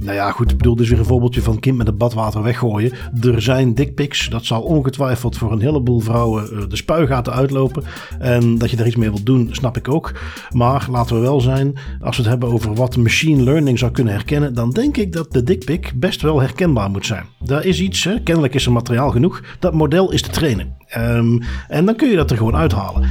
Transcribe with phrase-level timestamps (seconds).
[0.00, 2.42] Nou ja, goed, ik bedoel, dit is weer een voorbeeldje van kind met het badwater
[2.42, 2.92] weggooien.
[3.20, 7.82] Er zijn dickpics, dat zal ongetwijfeld voor een heleboel vrouwen uh, de spuigaten uitlopen.
[8.18, 10.12] En dat je daar iets mee wilt doen, snap ik ook.
[10.50, 14.12] Maar laten we wel zijn, als we het hebben over wat machine learning zou kunnen
[14.12, 17.24] herkennen, dan denk ik dat de dickpic best wel herkenbaar moet zijn.
[17.44, 19.42] Daar is iets, kennelijk is er materiaal genoeg.
[19.58, 20.76] Dat model is te trainen.
[20.98, 23.10] Um, en dan kun je dat er gewoon uithalen.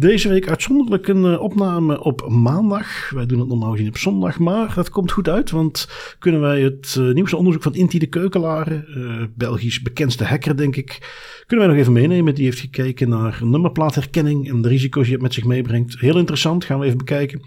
[0.00, 3.10] Deze week uitzonderlijk een uh, opname op maandag.
[3.10, 6.60] Wij doen het normaal gezien op zondag, maar dat komt goed uit, want kunnen wij
[6.60, 10.98] het uh, nieuwste onderzoek van Inti de Keukelaren, uh, Belgisch bekendste hacker denk ik,
[11.46, 12.34] kunnen wij nog even meenemen.
[12.34, 16.00] Die heeft gekeken naar nummerplaatherkenning en de risico's die het met zich meebrengt.
[16.00, 17.42] Heel interessant, gaan we even bekijken.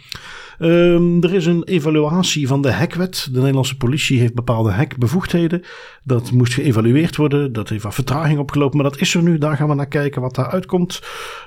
[0.59, 3.27] Um, er is een evaluatie van de hackwet.
[3.31, 5.61] De Nederlandse politie heeft bepaalde hackbevoegdheden.
[6.03, 7.53] Dat moest geëvalueerd worden.
[7.53, 9.37] Dat heeft wat vertraging opgelopen, maar dat is er nu.
[9.37, 11.01] Daar gaan we naar kijken wat daar uitkomt.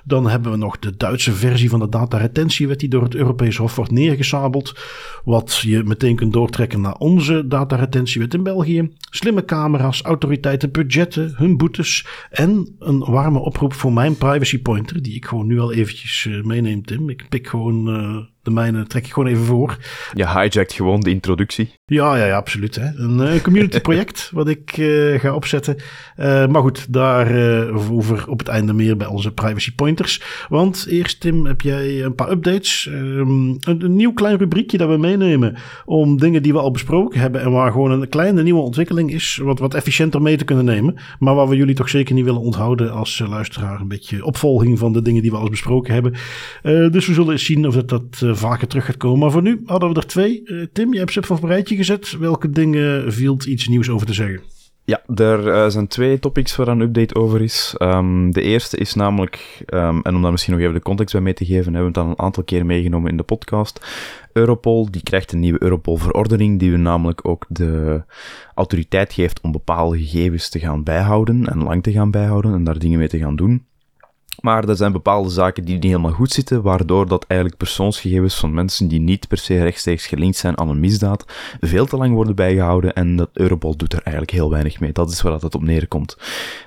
[0.05, 3.77] Dan hebben we nog de Duitse versie van de dataretentiewet die door het Europese Hof
[3.77, 4.75] wordt neergesabeld.
[5.25, 8.91] Wat je meteen kunt doortrekken naar onze dataretentiewet in België.
[9.11, 15.15] Slimme camera's, autoriteiten, budgetten, hun boetes en een warme oproep voor mijn privacy pointer, die
[15.15, 17.09] ik gewoon nu al eventjes uh, meeneem, Tim.
[17.09, 19.77] Ik pik gewoon uh, de mijne, trek ik gewoon even voor.
[20.13, 21.73] Je hijackt gewoon de introductie.
[21.87, 22.75] Ja, ja, ja absoluut.
[22.75, 22.87] Hè.
[22.97, 24.71] Een uh, community project wat ik
[25.21, 25.77] ga opzetten.
[26.17, 30.23] maar goed, daarover op het einde meer bij onze privacy pointers.
[30.49, 32.87] Want eerst, Tim, heb jij een paar updates.
[32.87, 37.21] Um, een, een, nieuw klein rubriekje dat we meenemen om dingen die we al besproken
[37.21, 40.65] hebben en waar gewoon een kleine nieuwe ontwikkeling is, wat, wat efficiënter mee te kunnen
[40.65, 40.95] nemen.
[41.19, 43.81] Maar waar we jullie toch zeker niet willen onthouden als luisteraar.
[43.81, 46.13] Een beetje opvolging van de dingen die we al besproken hebben.
[46.93, 49.19] Dus we zullen eens zien of dat, dat vaker terug gaat komen.
[49.19, 50.43] Maar voor nu hadden we er twee.
[50.73, 52.17] Tim, je hebt ze op een rijtje gezet.
[52.19, 54.41] Welke dingen viel iets nieuws over te zeggen?
[54.87, 57.75] Ja, er uh, zijn twee topics waar een update over is.
[57.79, 61.23] Um, de eerste is namelijk, um, en om daar misschien nog even de context bij
[61.23, 63.87] mee te geven, hebben we het al een aantal keer meegenomen in de podcast.
[64.33, 68.03] Europol, die krijgt een nieuwe Europol-verordening, die we namelijk ook de
[68.55, 72.79] autoriteit geeft om bepaalde gegevens te gaan bijhouden en lang te gaan bijhouden en daar
[72.79, 73.67] dingen mee te gaan doen.
[74.41, 78.55] Maar er zijn bepaalde zaken die niet helemaal goed zitten, waardoor dat eigenlijk persoonsgegevens van
[78.55, 81.25] mensen die niet per se rechtstreeks gelinkt zijn aan een misdaad,
[81.61, 84.93] veel te lang worden bijgehouden en dat Europol doet er eigenlijk heel weinig mee.
[84.93, 86.17] Dat is waar het op neerkomt.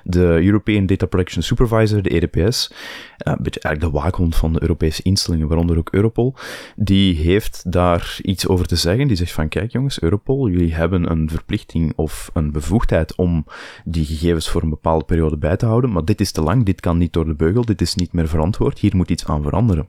[0.04, 2.72] De European Data Protection Supervisor, de EDPS,
[3.16, 6.34] een beetje eigenlijk de waakhond van de Europese instellingen, waaronder ook Europol,
[6.76, 9.08] die heeft daar iets over te zeggen.
[9.08, 13.44] Die zegt van, kijk jongens, Europol, jullie hebben een verplichting of een bevoegdheid om
[13.84, 16.80] die gegevens voor een bepaalde periode bij te houden, maar dit is te lang, dit
[16.80, 19.88] kan niet door de beugel, dit is niet meer verantwoord, hier moet iets aan veranderen.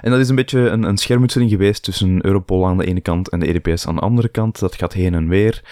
[0.00, 3.28] En dat is een beetje een, een schermutseling geweest tussen Europol aan de ene kant
[3.28, 4.58] en de EDPS aan de andere kant.
[4.58, 5.62] Dat gaat heen en weer.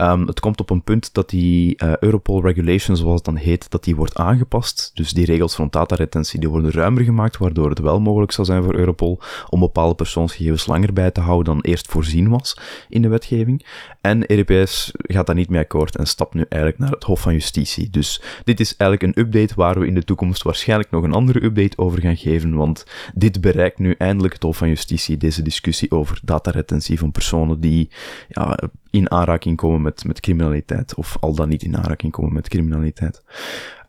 [0.00, 3.70] Um, het komt op een punt dat die uh, Europol Regulation, zoals het dan heet,
[3.70, 4.90] dat die wordt aangepast.
[4.94, 8.62] Dus die regels van dataretentie die worden ruimer gemaakt, waardoor het wel mogelijk zal zijn
[8.62, 13.08] voor Europol om bepaalde persoonsgegevens langer bij te houden dan eerst voorzien was in de
[13.08, 13.66] wetgeving.
[14.00, 17.32] En EDPS gaat daar niet mee akkoord en stapt nu eigenlijk naar het Hof van
[17.32, 17.90] Justitie.
[17.90, 21.44] Dus dit is eigenlijk een update waar we in de toekomst waarschijnlijk nog een andere
[21.44, 25.90] update over gaan geven, want dit bereikt nu eindelijk het Hof van Justitie, deze discussie
[25.90, 27.90] over dataretentie van personen die
[28.28, 28.58] ja,
[28.90, 33.22] in aanraking komen met, met criminaliteit, of al dan niet in aanraking komen met criminaliteit.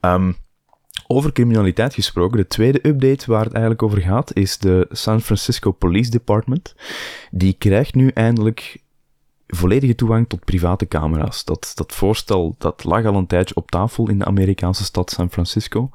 [0.01, 0.35] Um,
[1.07, 5.71] over criminaliteit gesproken, de tweede update waar het eigenlijk over gaat, is de San Francisco
[5.71, 6.75] Police Department.
[7.31, 8.83] Die krijgt nu eindelijk
[9.47, 11.43] volledige toegang tot private camera's.
[11.43, 15.31] Dat, dat voorstel dat lag al een tijdje op tafel in de Amerikaanse stad San
[15.31, 15.89] Francisco.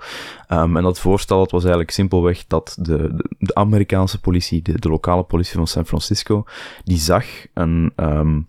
[0.49, 5.22] Um, en dat voorstel dat was eigenlijk simpelweg dat de, de, Amerikaanse politie, de, lokale
[5.22, 6.44] politie van San Francisco,
[6.84, 7.25] die zag
[7.55, 8.49] een, um,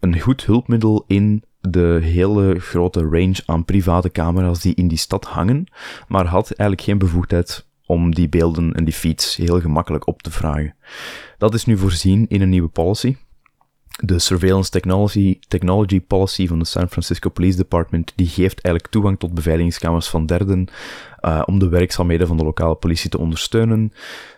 [0.00, 5.24] een goed hulpmiddel in de hele grote range aan private camera's die in die stad
[5.24, 5.66] hangen,
[6.08, 10.30] maar had eigenlijk geen bevoegdheid om die beelden en die feeds heel gemakkelijk op te
[10.30, 10.74] vragen.
[11.38, 13.16] Dat is nu voorzien in een nieuwe policy
[13.96, 19.18] de Surveillance Technology, Technology Policy van de San Francisco Police Department, die geeft eigenlijk toegang
[19.18, 20.68] tot beveiligingskamers van derden
[21.20, 23.92] uh, om de werkzaamheden van de lokale politie te ondersteunen.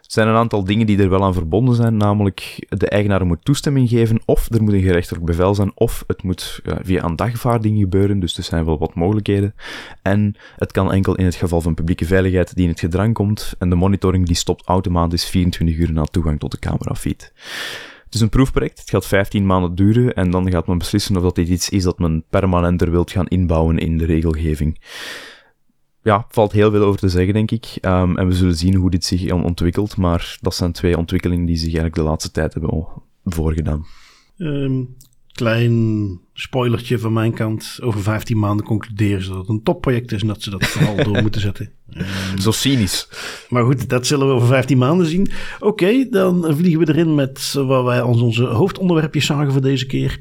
[0.09, 3.45] Er zijn een aantal dingen die er wel aan verbonden zijn, namelijk de eigenaar moet
[3.45, 7.79] toestemming geven, of er moet een gerechtelijk bevel zijn, of het moet uh, via dagvaarding
[7.79, 9.55] gebeuren, dus er zijn wel wat mogelijkheden.
[10.03, 13.55] En het kan enkel in het geval van publieke veiligheid die in het gedrang komt,
[13.59, 17.33] en de monitoring die stopt automatisch 24 uur na toegang tot de camerafeed.
[18.09, 21.23] Het is een proefproject, het gaat 15 maanden duren en dan gaat men beslissen of
[21.23, 24.81] dat dit iets is dat men permanenter wilt gaan inbouwen in de regelgeving.
[26.03, 27.79] Ja, valt heel veel over te zeggen, denk ik.
[27.83, 31.57] Um, en we zullen zien hoe dit zich ontwikkelt, maar dat zijn twee ontwikkelingen die
[31.57, 32.87] zich eigenlijk de laatste tijd hebben
[33.25, 33.87] voorgedaan.
[34.37, 34.97] Um,
[35.39, 37.79] klein spoilertje van mijn kant.
[37.83, 41.05] Over 15 maanden concluderen ze dat het een topproject is en dat ze dat vooral
[41.05, 41.71] door moeten zetten.
[41.97, 43.09] Um, Zo cynisch.
[43.49, 45.31] Maar goed, dat zullen we over 15 maanden zien.
[45.61, 50.19] Oké, dan vliegen we erin met waar wij als onze hoofdonderwerpjes zagen voor deze keer.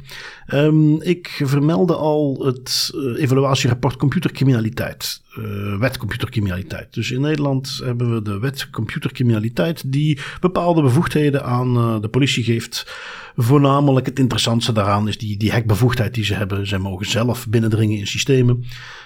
[0.53, 5.21] Um, ik vermeldde al het uh, evaluatierapport computercriminaliteit.
[5.39, 6.93] Uh, wet computercriminaliteit.
[6.93, 12.43] Dus in Nederland hebben we de wet computercriminaliteit die bepaalde bevoegdheden aan uh, de politie
[12.43, 12.95] geeft.
[13.35, 16.67] Voornamelijk het interessantste daaraan is die, die hackbevoegdheid die ze hebben.
[16.67, 18.63] Zij mogen zelf binnendringen in systemen.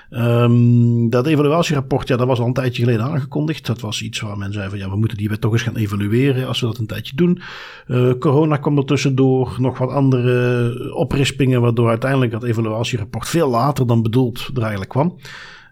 [0.10, 3.66] Um, dat evaluatierapport, ja, dat was al een tijdje geleden aangekondigd.
[3.66, 5.75] Dat was iets waar men zei van ja, we moeten die wet toch eens gaan
[5.75, 7.42] evalueren als we dat een tijdje doen.
[7.88, 13.88] Uh, corona kwam er tussendoor, nog wat andere oprispingen, waardoor uiteindelijk dat evaluatierapport veel later
[13.88, 15.18] dan bedoeld er eigenlijk kwam.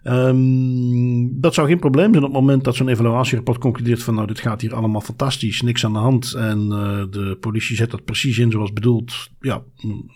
[0.04, 4.26] Um, dat zou geen probleem zijn op het moment dat zo'n evaluatierapport concludeert van nou
[4.26, 8.04] dit gaat hier allemaal fantastisch, niks aan de hand en uh, de politie zet dat
[8.04, 9.62] precies in zoals bedoeld, ja,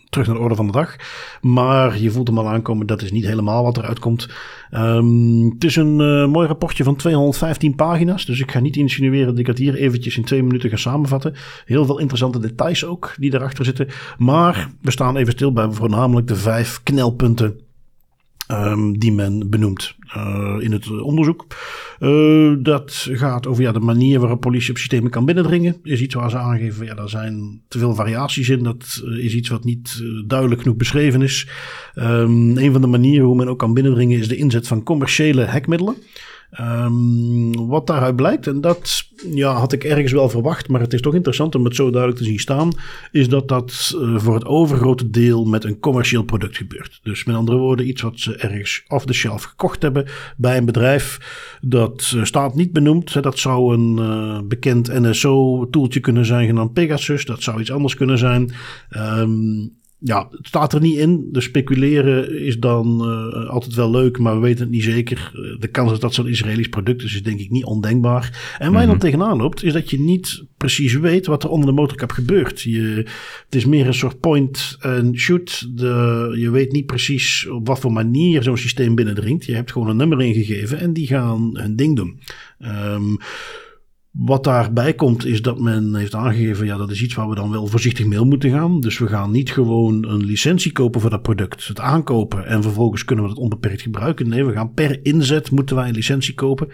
[0.09, 0.97] terug naar de orde van de dag.
[1.41, 4.29] Maar je voelt hem al aankomen, dat is niet helemaal wat eruit komt.
[4.73, 9.27] Um, het is een uh, mooi rapportje van 215 pagina's, dus ik ga niet insinueren
[9.27, 11.35] dat ik het hier eventjes in twee minuten ga samenvatten.
[11.65, 13.89] Heel veel interessante details ook die erachter zitten,
[14.19, 17.61] maar we staan even stil bij voornamelijk de vijf knelpunten
[18.53, 21.47] Um, die men benoemt uh, in het onderzoek.
[22.01, 25.77] Uh, dat gaat over ja, de manier waarop politie op systemen kan binnendringen.
[25.83, 28.63] Is iets waar ze aangeven, ja, daar zijn te veel variaties in.
[28.63, 31.49] Dat is iets wat niet duidelijk genoeg beschreven is.
[31.95, 35.45] Um, een van de manieren hoe men ook kan binnendringen is de inzet van commerciële
[35.45, 35.97] hackmiddelen.
[36.61, 41.01] Um, wat daaruit blijkt, en dat ja, had ik ergens wel verwacht, maar het is
[41.01, 42.73] toch interessant om het zo duidelijk te zien staan,
[43.13, 47.01] is dat dat uh, voor het overgrote deel met een commercieel product gebeurt.
[47.03, 50.07] Dus met andere woorden, iets wat ze ergens off the shelf gekocht hebben
[50.37, 51.19] bij een bedrijf.
[51.61, 53.23] Dat uh, staat niet benoemd.
[53.23, 57.25] Dat zou een uh, bekend NSO-toeltje kunnen zijn, genaamd Pegasus.
[57.25, 58.53] Dat zou iets anders kunnen zijn.
[58.97, 61.29] Um, ja, het staat er niet in.
[61.33, 65.31] De speculeren is dan uh, altijd wel leuk, maar we weten het niet zeker.
[65.59, 68.57] De kans dat dat zo'n Israëlisch product is, is denk ik niet ondenkbaar.
[68.59, 71.69] En waar je dan tegenaan loopt, is dat je niet precies weet wat er onder
[71.69, 72.61] de motorkap gebeurt.
[72.61, 73.07] Je,
[73.45, 75.79] het is meer een soort point and shoot.
[75.79, 79.45] De, je weet niet precies op wat voor manier zo'n systeem binnendringt.
[79.45, 82.21] Je hebt gewoon een nummer ingegeven en die gaan hun ding doen.
[82.61, 83.19] Um,
[84.15, 87.51] wat daarbij komt is dat men heeft aangegeven, ja, dat is iets waar we dan
[87.51, 88.81] wel voorzichtig mee moeten gaan.
[88.81, 93.05] Dus we gaan niet gewoon een licentie kopen voor dat product, het aankopen en vervolgens
[93.05, 94.29] kunnen we het onbeperkt gebruiken.
[94.29, 96.69] Nee, we gaan per inzet moeten wij een licentie kopen.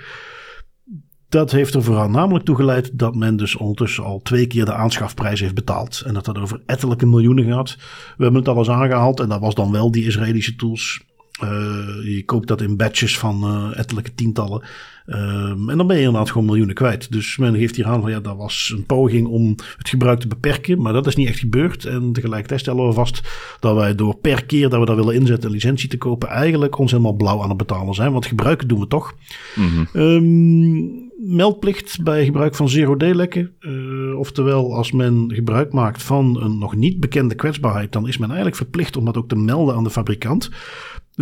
[1.28, 4.74] Dat heeft er vooral namelijk toe geleid dat men dus ondertussen al twee keer de
[4.74, 6.02] aanschafprijs heeft betaald.
[6.06, 7.76] En dat dat over ettelijke miljoenen gaat.
[8.16, 11.00] We hebben het alles aangehaald en dat was dan wel die Israëlische tools.
[11.42, 14.62] Uh, je koopt dat in batches van uh, ettelijke tientallen.
[15.06, 17.12] Um, en dan ben je inderdaad gewoon miljoenen kwijt.
[17.12, 20.28] Dus men geeft hier aan van ja, dat was een poging om het gebruik te
[20.28, 20.82] beperken.
[20.82, 21.84] Maar dat is niet echt gebeurd.
[21.84, 23.22] En tegelijkertijd stellen we vast
[23.60, 26.78] dat wij door per keer dat we dat willen inzetten, een licentie te kopen, eigenlijk
[26.78, 28.12] ons helemaal blauw aan het betalen zijn.
[28.12, 29.14] Want gebruiken doen we toch.
[29.54, 29.86] Mm-hmm.
[29.92, 33.52] Um, meldplicht bij gebruik van zero-day-lekken.
[33.60, 38.28] Uh, oftewel, als men gebruik maakt van een nog niet bekende kwetsbaarheid, dan is men
[38.28, 40.50] eigenlijk verplicht om dat ook te melden aan de fabrikant.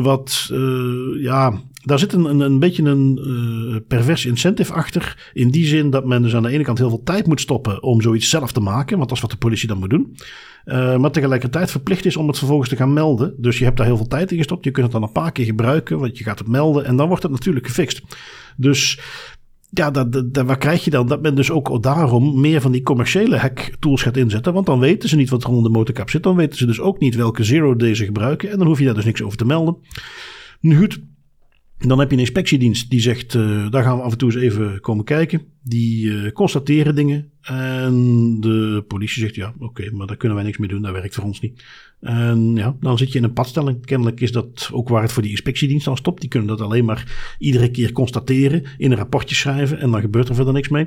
[0.02, 5.30] Wat, uh, ja, daar zit een, een, een beetje een uh, pervers incentive achter.
[5.32, 7.82] In die zin dat men dus aan de ene kant heel veel tijd moet stoppen
[7.82, 8.96] om zoiets zelf te maken.
[8.96, 10.16] Want dat is wat de politie dan moet doen.
[10.64, 13.34] Uh, maar tegelijkertijd verplicht is om het vervolgens te gaan melden.
[13.36, 14.64] Dus je hebt daar heel veel tijd in gestopt.
[14.64, 16.84] Je kunt het dan een paar keer gebruiken, want je gaat het melden.
[16.84, 18.02] En dan wordt het natuurlijk gefixt.
[18.56, 18.98] Dus
[19.70, 21.06] ja, dat, dat, dat, waar krijg je dan?
[21.06, 24.52] Dat men dus ook daarom meer van die commerciële hack tools gaat inzetten.
[24.52, 26.22] Want dan weten ze niet wat er onder de motorkap zit.
[26.22, 28.50] Dan weten ze dus ook niet welke zero day ze gebruiken.
[28.50, 29.76] En dan hoef je daar dus niks over te melden.
[30.60, 31.00] Nu goed,
[31.78, 34.42] dan heb je een inspectiedienst die zegt, uh, daar gaan we af en toe eens
[34.42, 35.42] even komen kijken.
[35.62, 37.30] Die uh, constateren dingen.
[37.42, 40.82] En de politie zegt, ja, oké, maar daar kunnen wij niks mee doen.
[40.82, 41.64] Dat werkt voor ons niet.
[42.00, 43.86] En ja, dan zit je in een padstelling.
[43.86, 46.20] Kennelijk is dat ook waar het voor die inspectiedienst dan stopt.
[46.20, 49.80] Die kunnen dat alleen maar iedere keer constateren, in een rapportje schrijven.
[49.80, 50.86] En dan gebeurt er verder niks mee.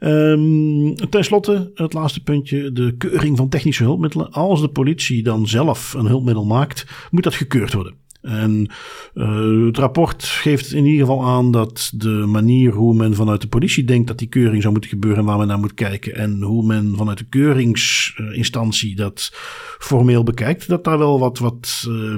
[0.00, 4.30] Um, ten slotte, het laatste puntje, de keuring van technische hulpmiddelen.
[4.30, 7.94] Als de politie dan zelf een hulpmiddel maakt, moet dat gekeurd worden.
[8.22, 8.70] En
[9.14, 13.48] uh, het rapport geeft in ieder geval aan dat de manier hoe men vanuit de
[13.48, 16.42] politie denkt dat die keuring zou moeten gebeuren en waar men naar moet kijken en
[16.42, 19.30] hoe men vanuit de keuringsinstantie dat
[19.78, 22.14] formeel bekijkt, dat daar wel wat, wat uh,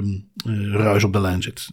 [0.71, 1.69] ruis op de lijn zit.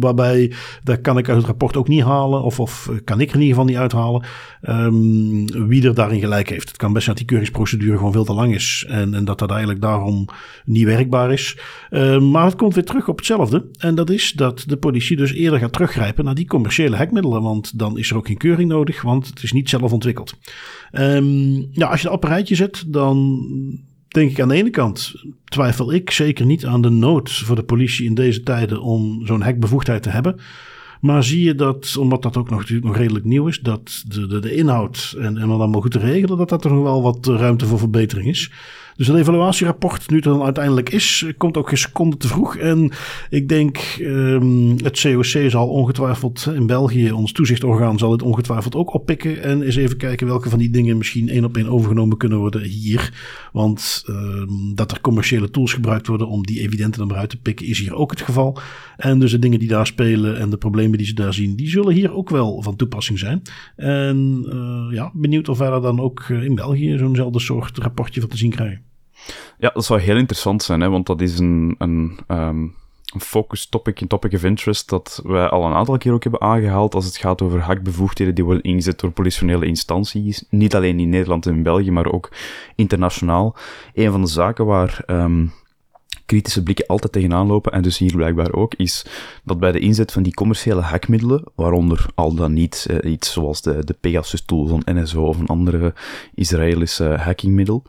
[0.00, 0.52] waarbij,
[0.82, 3.40] daar kan ik uit het rapport ook niet halen, of, of kan ik er in
[3.40, 4.24] ieder geval niet uithalen,
[4.62, 6.68] um, wie er daarin gelijk heeft.
[6.68, 9.38] Het kan best zijn dat die keuringsprocedure gewoon veel te lang is en, en dat
[9.38, 10.28] dat eigenlijk daarom
[10.64, 11.58] niet werkbaar is.
[11.90, 13.53] Uh, maar het komt weer terug op hetzelfde.
[13.78, 17.42] En dat is dat de politie dus eerder gaat teruggrijpen naar die commerciële hekmiddelen.
[17.42, 20.34] Want dan is er ook geen keuring nodig, want het is niet zelf ontwikkeld.
[20.92, 23.40] Um, ja, als je dat op een rijtje zet, dan
[24.08, 27.64] denk ik aan de ene kant twijfel ik zeker niet aan de nood voor de
[27.64, 30.40] politie in deze tijden om zo'n hekbevoegdheid te hebben.
[31.00, 34.54] Maar zie je dat, omdat dat ook nog, nog redelijk nieuw is, dat de, de,
[34.54, 37.78] inhoud en, en allemaal goed te regelen, dat dat er nog wel wat ruimte voor
[37.78, 38.50] verbetering is.
[38.96, 42.56] Dus het evaluatierapport, nu het dan uiteindelijk is, komt ook geen seconde te vroeg.
[42.56, 42.92] En
[43.30, 48.94] ik denk, um, het COC zal ongetwijfeld in België, ons toezichtorgaan, zal het ongetwijfeld ook
[48.94, 49.42] oppikken.
[49.42, 52.62] En eens even kijken welke van die dingen misschien één op één overgenomen kunnen worden
[52.62, 53.12] hier.
[53.52, 57.40] Want um, dat er commerciële tools gebruikt worden om die evidenten er maar uit te
[57.40, 58.58] pikken, is hier ook het geval.
[58.96, 61.68] En dus de dingen die daar spelen en de problemen die ze daar zien, die
[61.68, 63.42] zullen hier ook wel van toepassing zijn.
[63.76, 68.20] En uh, ja, benieuwd of wij daar dan ook eh, in België zo'nzelfde soort rapportje
[68.20, 68.83] van te zien krijgen.
[69.64, 72.74] Ja, dat zou heel interessant zijn, hè, want dat is een, een, um,
[73.12, 76.40] een focus topic, een topic of interest dat wij al een aantal keer ook hebben
[76.40, 80.44] aangehaald als het gaat over hakbevoegdheden die worden ingezet door politionele instanties.
[80.50, 82.32] Niet alleen in Nederland en België, maar ook
[82.74, 83.56] internationaal.
[83.94, 85.52] Een van de zaken waar um,
[86.26, 89.06] kritische blikken altijd tegenaan lopen, en dus hier blijkbaar ook, is
[89.44, 93.62] dat bij de inzet van die commerciële hackmiddelen, waaronder al dan niet eh, iets zoals
[93.62, 95.94] de, de Pegasus-tool van NSO of een andere
[96.34, 97.82] Israëlische hackingmiddel,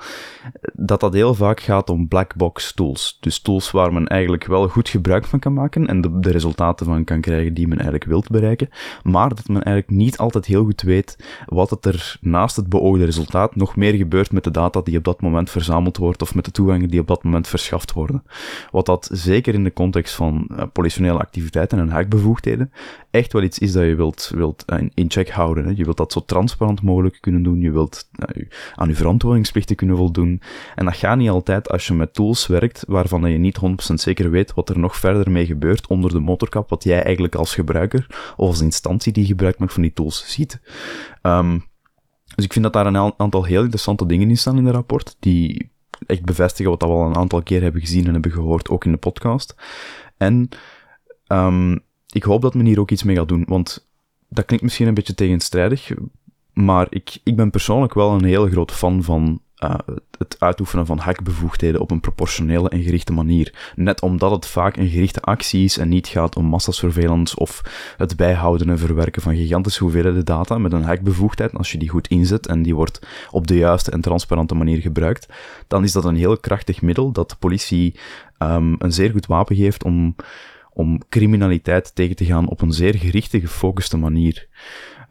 [0.74, 3.18] dat dat heel vaak gaat om blackbox tools.
[3.20, 6.86] Dus tools waar men eigenlijk wel goed gebruik van kan maken en de, de resultaten
[6.86, 8.70] van kan krijgen die men eigenlijk wilt bereiken,
[9.04, 13.06] maar dat men eigenlijk niet altijd heel goed weet wat het er naast het beoogde
[13.06, 16.46] resultaat nog meer gebeurt met de data die op dat moment verzameld wordt of met
[16.46, 18.24] de toegangen die op dat moment verschaft worden.
[18.72, 22.72] Wat dat zeker in de context van uh, politionele activiteiten en hackbevoegdheden
[23.12, 25.66] echt wel iets is dat je wilt, wilt uh, in check houden.
[25.66, 25.72] Hè.
[25.76, 27.60] Je wilt dat zo transparant mogelijk kunnen doen.
[27.62, 30.42] Je wilt uh, aan je verantwoordingsplichten kunnen voldoen.
[30.76, 33.60] En dat gaat niet altijd als je met tools werkt waarvan je niet
[33.92, 37.36] 100% zeker weet wat er nog verder mee gebeurt onder de motorkap, wat jij eigenlijk
[37.36, 38.06] als gebruiker
[38.38, 40.60] of als instantie die gebruik maakt van die tools ziet.
[41.22, 41.64] Um,
[42.36, 45.16] dus ik vind dat daar een aantal heel interessante dingen in staan in het rapport,
[45.20, 45.72] die
[46.06, 48.92] echt bevestigen wat we al een aantal keer hebben gezien en hebben gehoord, ook in
[48.92, 49.56] de podcast.
[50.18, 50.50] En
[51.28, 53.88] um, ik hoop dat men hier ook iets mee gaat doen, want
[54.30, 55.92] dat klinkt misschien een beetje tegenstrijdig,
[56.54, 59.76] maar ik, ik ben persoonlijk wel een heel groot fan van uh,
[60.18, 63.72] het uitoefenen van hackbevoegdheden op een proportionele en gerichte manier.
[63.76, 67.62] Net omdat het vaak een gerichte actie is en niet gaat om massasurveillance of
[67.98, 71.54] het bijhouden en verwerken van gigantische hoeveelheden data met een hackbevoegdheid.
[71.54, 75.28] Als je die goed inzet en die wordt op de juiste en transparante manier gebruikt,
[75.68, 78.00] dan is dat een heel krachtig middel dat de politie
[78.40, 80.16] um, een zeer goed wapen geeft om,
[80.74, 84.48] om criminaliteit tegen te gaan op een zeer gerichte, gefocuste manier.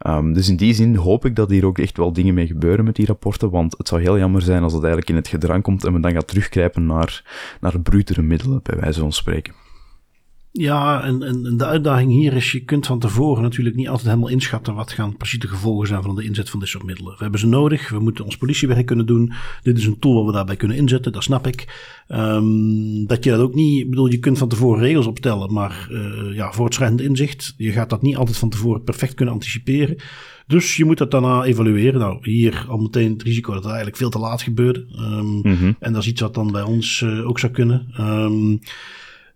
[0.07, 2.85] Um, dus in die zin hoop ik dat hier ook echt wel dingen mee gebeuren
[2.85, 5.63] met die rapporten, want het zou heel jammer zijn als het eigenlijk in het gedrang
[5.63, 7.23] komt en men dan gaat teruggrijpen naar,
[7.61, 9.64] naar brutere middelen, bij wijze van spreken.
[10.57, 14.29] Ja, en, en, de uitdaging hier is, je kunt van tevoren natuurlijk niet altijd helemaal
[14.29, 17.11] inschatten wat gaan precies de gevolgen zijn van de inzet van dit soort middelen.
[17.11, 19.33] We hebben ze nodig, we moeten ons politiewerk kunnen doen.
[19.61, 21.91] Dit is een tool waar we daarbij kunnen inzetten, dat snap ik.
[22.07, 25.87] Um, dat je dat ook niet, ik bedoel, je kunt van tevoren regels opstellen, maar
[25.91, 29.95] uh, ja, voortschrijdend inzicht, je gaat dat niet altijd van tevoren perfect kunnen anticiperen.
[30.47, 31.99] Dus je moet dat daarna evalueren.
[31.99, 34.85] Nou, hier al meteen het risico dat het eigenlijk veel te laat gebeurde.
[34.99, 35.75] Um, mm -hmm.
[35.79, 37.87] En dat is iets wat dan bij ons uh, ook zou kunnen.
[37.99, 38.59] Um,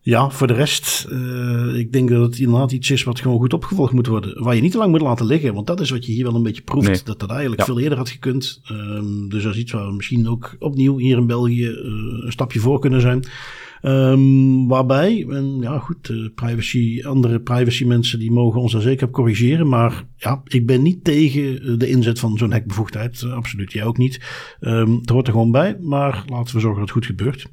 [0.02, 3.54] ja, voor de rest, uh, ik denk dat het inderdaad iets is wat gewoon goed
[3.54, 4.44] opgevolgd moet worden.
[4.44, 6.36] Waar je niet te lang moet laten liggen, want dat is wat je hier wel
[6.36, 6.88] een beetje proeft.
[6.88, 7.02] Nee.
[7.04, 7.66] Dat dat eigenlijk ja.
[7.66, 8.62] veel eerder had gekund.
[8.72, 11.76] Um, dus dat is iets waar we misschien ook opnieuw hier in België uh,
[12.26, 13.24] een stapje voor kunnen zijn.
[13.82, 19.08] Um, waarbij, en ja goed, uh, privacy, andere privacy mensen die mogen ons daar zeker
[19.08, 19.68] op corrigeren.
[19.68, 23.24] Maar ja, ik ben niet tegen de inzet van zo'n hekbevoegdheid.
[23.24, 24.22] absoluut, jij ook niet.
[24.62, 27.46] Um, het hoort er gewoon bij, maar laten we zorgen dat het goed gebeurt.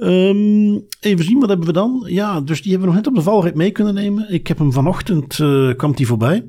[0.00, 2.04] Um, even zien, wat hebben we dan?
[2.06, 4.32] Ja, dus die hebben we nog net op de valreep mee kunnen nemen.
[4.32, 6.44] Ik heb hem vanochtend, uh, kwam die voorbij.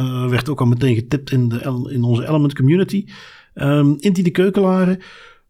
[0.00, 3.04] Uh, werd ook al meteen getipt in, de, in onze Element community.
[3.54, 4.98] Um, Inti de Keukelaren.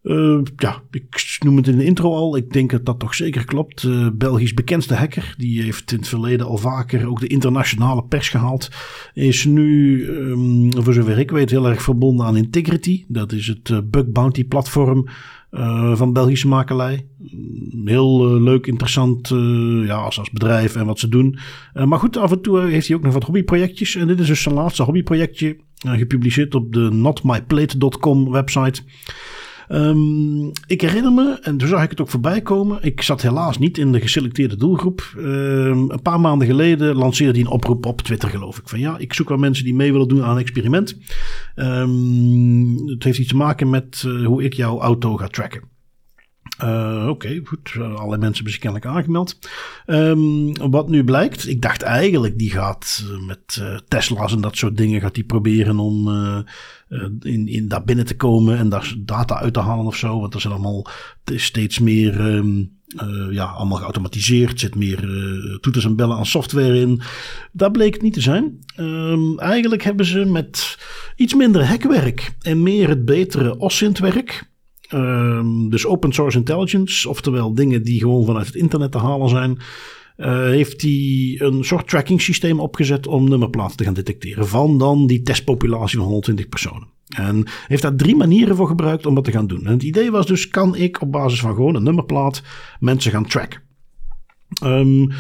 [0.03, 2.37] Uh, ja, ik noem het in de intro al.
[2.37, 3.87] Ik denk dat dat toch zeker klopt.
[4.19, 5.35] Belgisch bekendste hacker.
[5.39, 8.71] Die heeft in het verleden al vaker ook de internationale pers gehaald.
[9.15, 13.05] Is nu, um, voor zover ik weet, heel erg verbonden aan Integrity.
[13.09, 15.09] Dat is het bug bounty platform
[15.53, 17.07] uh, van Belgische makelij.
[17.85, 19.29] heel leuk, interessant
[19.85, 21.39] ja, als, als bedrijf en wat ze doen.
[21.85, 23.95] maar goed, af en toe heeft hij ook nog wat hobbyprojectjes.
[23.95, 28.83] En dit is dus zijn laatste hobbyprojectje, gepubliceerd op de notmyplate.com website.
[29.69, 32.79] Um, ik herinner me, en toen zag ik het ook voorbij komen.
[32.83, 35.15] Ik zat helaas niet in de geselecteerde doelgroep.
[35.19, 38.69] Um, een paar maanden geleden lanceerde hij een oproep op Twitter, geloof ik.
[38.69, 40.99] Van ja, ik zoek wel mensen die mee willen doen aan een experiment.
[41.57, 45.72] Um, het heeft iets te maken met uh, hoe ik jouw auto ga tracken.
[46.61, 47.73] Uh, Oké, goed.
[47.95, 49.39] Alle mensen hebben kennelijk aangemeld.
[49.87, 54.57] Um, wat nu blijkt, ik dacht eigenlijk die gaat uh, met uh, Tesla's en dat
[54.57, 56.09] soort dingen gaat die proberen om
[57.21, 60.21] in, in daar binnen te komen en daar data uit te halen of zo.
[60.21, 60.87] Want er zijn allemaal
[61.25, 62.73] steeds meer, um,
[63.31, 64.61] ja, allemaal geautomatiseerd.
[64.61, 65.01] zit meer
[65.61, 67.01] toeters en bellen aan software in.
[67.53, 68.59] Daar bleek het niet te zijn.
[68.77, 70.79] Um, eigenlijk hebben ze met
[71.17, 74.51] iets minder hekwerk en meer het betere OSINT-werk
[74.95, 79.59] Um, dus open source intelligence, oftewel dingen die gewoon vanuit het internet te halen zijn.
[80.17, 85.07] Uh, heeft hij een soort tracking systeem opgezet om nummerplaten te gaan detecteren van dan
[85.07, 86.89] die testpopulatie van 120 personen.
[87.09, 89.67] En heeft daar drie manieren voor gebruikt om dat te gaan doen.
[89.67, 92.43] En het idee was dus, kan ik op basis van gewoon een nummerplaat
[92.81, 93.61] mensen gaan tracken?
[94.65, 95.11] Um,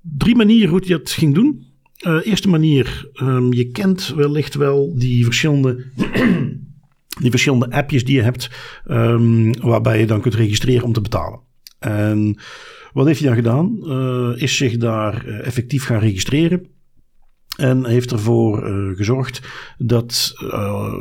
[0.00, 1.66] drie manieren hoe hij dat ging doen.
[2.06, 5.84] Uh, eerste manier, um, je kent wellicht wel die verschillende
[7.18, 8.50] die verschillende appjes die je hebt,
[8.88, 11.40] um, waarbij je dan kunt registreren om te betalen.
[11.78, 12.38] En
[12.92, 13.78] wat heeft hij dan gedaan?
[13.82, 16.66] Uh, is zich daar uh, effectief gaan registreren.
[17.56, 19.40] En heeft ervoor uh, gezorgd
[19.78, 20.32] dat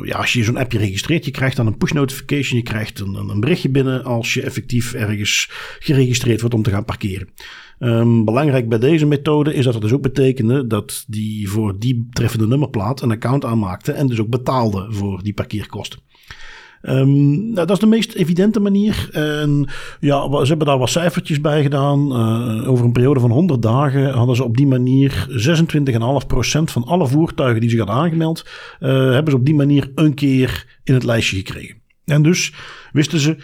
[0.03, 3.13] ja, als je zo'n appje registreert, je krijgt dan een push notification, je krijgt een,
[3.13, 5.49] een berichtje binnen als je effectief ergens
[5.79, 7.29] geregistreerd wordt om te gaan parkeren.
[7.79, 12.07] Um, belangrijk bij deze methode is dat het dus ook betekende dat die voor die
[12.11, 15.99] treffende nummerplaat een account aanmaakte en dus ook betaalde voor die parkeerkosten.
[16.81, 19.09] Um, nou, dat is de meest evidente manier.
[19.11, 19.69] En
[19.99, 21.99] ja, ze hebben daar wat cijfertjes bij gedaan.
[22.11, 27.07] Uh, over een periode van 100 dagen hadden ze op die manier 26,5% van alle
[27.07, 28.45] voertuigen die zich hadden aangemeld,
[28.79, 31.75] uh, hebben ze op die manier een keer in het lijstje gekregen.
[32.05, 32.53] En dus
[32.91, 33.37] wisten ze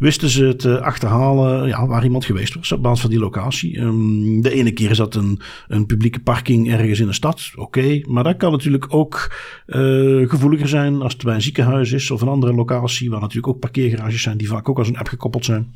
[0.00, 3.78] wisten ze te achterhalen ja, waar iemand geweest was op basis van die locatie.
[3.78, 8.00] Um, de ene keer is dat een, een publieke parking ergens in een stad, oké.
[8.08, 9.34] maar dat kan natuurlijk ook
[9.66, 13.48] uh, gevoeliger zijn als het bij een ziekenhuis is of een andere locatie, waar natuurlijk
[13.48, 15.74] ook parkeergarages zijn die vaak ook als een app gekoppeld zijn.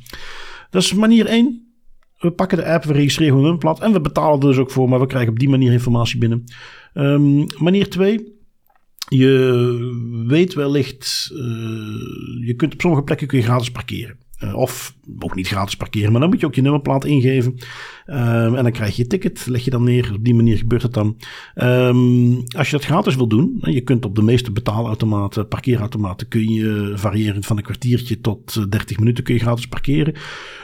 [0.69, 1.73] Dat is manier 1.
[2.17, 4.89] We pakken de app, we registreren hun plat en we betalen er dus ook voor,
[4.89, 6.43] maar we krijgen op die manier informatie binnen.
[6.93, 8.34] Um, manier 2.
[9.07, 11.37] Je weet wellicht, uh,
[12.45, 14.17] je kunt op sommige plekken kun je gratis parkeren.
[14.43, 17.57] Uh, of ook niet gratis parkeren, maar dan moet je ook je nummerplaat ingeven.
[18.07, 20.13] Um, en dan krijg je je ticket, leg je dan neer.
[20.13, 21.17] Op die manier gebeurt het dan.
[21.55, 26.49] Um, als je dat gratis wil doen, je kunt op de meeste betaalautomaten, parkeerautomaten, kun
[26.49, 30.13] je variëren van een kwartiertje tot 30 minuten kun je gratis parkeren.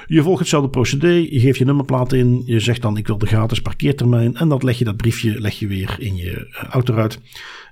[0.06, 3.26] Je volgt hetzelfde procedé, je geeft je nummerplaat in, je zegt dan ik wil de
[3.26, 7.20] gratis parkeertermijn en dan leg je dat briefje leg je weer in je autoruit.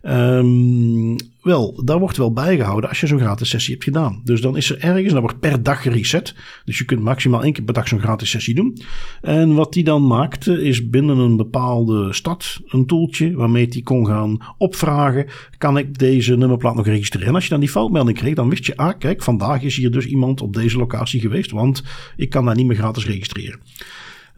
[0.03, 4.21] Um, wel, daar wordt wel bijgehouden als je zo'n gratis sessie hebt gedaan.
[4.23, 6.35] Dus dan is er ergens, dan wordt per dag gereset.
[6.65, 8.77] Dus je kunt maximaal één keer per dag zo'n gratis sessie doen.
[9.21, 14.05] En wat die dan maakte, is binnen een bepaalde stad een toeltje waarmee die kon
[14.05, 15.25] gaan opvragen:
[15.57, 17.27] kan ik deze nummerplaat nog registreren?
[17.27, 19.91] En als je dan die foutmelding kreeg, dan wist je: ah, kijk, vandaag is hier
[19.91, 21.83] dus iemand op deze locatie geweest, want
[22.15, 23.59] ik kan daar niet meer gratis registreren.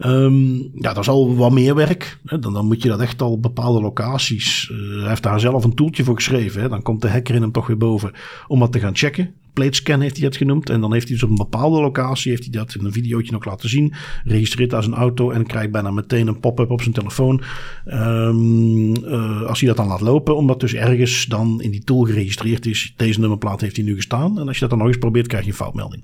[0.05, 2.17] Um, ja, dat is al wat meer werk.
[2.25, 2.39] Hè.
[2.39, 4.69] Dan, dan moet je dat echt al op bepaalde locaties.
[4.71, 6.61] Uh, hij heeft daar zelf een toeltje voor geschreven.
[6.61, 6.69] Hè.
[6.69, 8.11] Dan komt de hacker in hem toch weer boven
[8.47, 9.33] om dat te gaan checken.
[9.53, 10.69] Plate scan heeft hij dat genoemd.
[10.69, 13.31] En dan heeft hij dus op een bepaalde locatie, heeft hij dat in een videootje
[13.31, 13.93] nog laten zien.
[14.23, 17.41] Registreert daar zijn auto en krijgt bijna meteen een pop-up op zijn telefoon.
[17.85, 22.03] Um, uh, als hij dat dan laat lopen, omdat dus ergens dan in die tool
[22.03, 22.93] geregistreerd is.
[22.97, 24.39] Deze nummerplaat heeft hij nu gestaan.
[24.39, 26.03] En als je dat dan nog eens probeert, krijg je een foutmelding.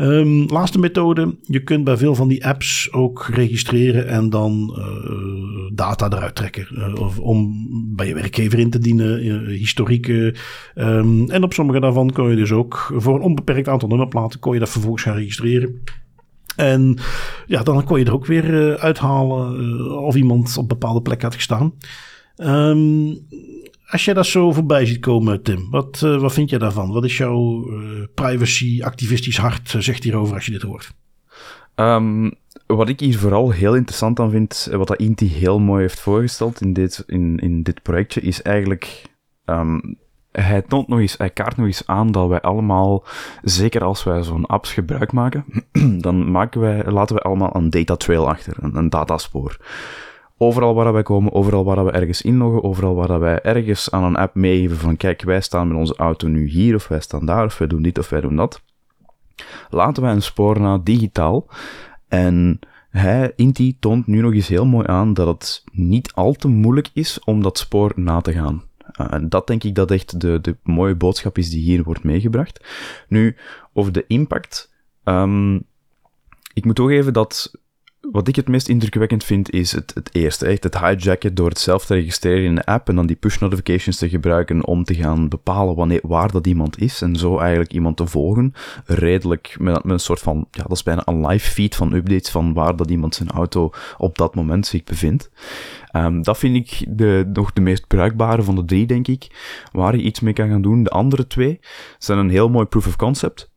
[0.00, 1.36] Um, laatste methode.
[1.42, 6.66] Je kunt bij veel van die apps ook registreren en dan uh, data eruit trekken.
[6.72, 10.34] Uh, of om bij je werkgever in te dienen, uh, historieken.
[10.74, 14.52] Um, en op sommige daarvan kun je dus ook voor een onbeperkt aantal nummerplaten kon
[14.52, 15.82] je dat vervolgens gaan registreren.
[16.56, 16.98] En
[17.46, 21.72] ja, dan kon je er ook weer uithalen of iemand op bepaalde plek had gestaan.
[22.36, 23.18] Um,
[23.90, 26.92] als jij dat zo voorbij ziet komen, Tim, wat, uh, wat vind jij daarvan?
[26.92, 30.92] Wat is jouw uh, privacy-activistisch hart uh, zegt hierover als je dit hoort?
[31.74, 32.32] Um,
[32.66, 36.60] wat ik hier vooral heel interessant aan vind, wat dat Inti heel mooi heeft voorgesteld
[36.60, 39.04] in dit, in, in dit projectje, is eigenlijk...
[39.44, 39.98] Um,
[40.30, 43.04] hij toont nog eens, hij kaart nog eens aan dat wij allemaal,
[43.42, 45.44] zeker als wij zo'n apps gebruik maken,
[46.06, 49.56] dan maken wij, laten we allemaal een data trail achter, een, een dataspoor
[50.42, 54.16] overal waar wij komen, overal waar we ergens inloggen, overal waar wij ergens aan een
[54.16, 57.44] app meegeven van kijk, wij staan met onze auto nu hier, of wij staan daar,
[57.44, 58.62] of wij doen dit, of wij doen dat.
[59.70, 61.46] Laten wij een spoor na digitaal.
[62.08, 62.58] En
[62.90, 66.90] hij, Inti, toont nu nog eens heel mooi aan dat het niet al te moeilijk
[66.92, 68.62] is om dat spoor na te gaan.
[69.00, 72.64] Uh, dat denk ik dat echt de, de mooie boodschap is die hier wordt meegebracht.
[73.08, 73.36] Nu,
[73.72, 74.72] over de impact.
[75.04, 75.66] Um,
[76.54, 77.50] ik moet toegeven dat
[78.12, 80.46] wat ik het meest indrukwekkend vind, is het, het eerste.
[80.46, 83.38] Echt het hijacken door het zelf te registreren in de app en dan die push
[83.38, 87.72] notifications te gebruiken om te gaan bepalen wanneer, waar dat iemand is en zo eigenlijk
[87.72, 88.54] iemand te volgen.
[88.84, 92.52] Redelijk met, een soort van, ja, dat is bijna een live feed van updates van
[92.52, 95.30] waar dat iemand zijn auto op dat moment zich bevindt.
[95.96, 99.26] Um, dat vind ik de, nog de meest bruikbare van de drie, denk ik,
[99.72, 100.82] waar je iets mee kan gaan doen.
[100.82, 101.60] De andere twee
[101.98, 103.49] zijn een heel mooi proof of concept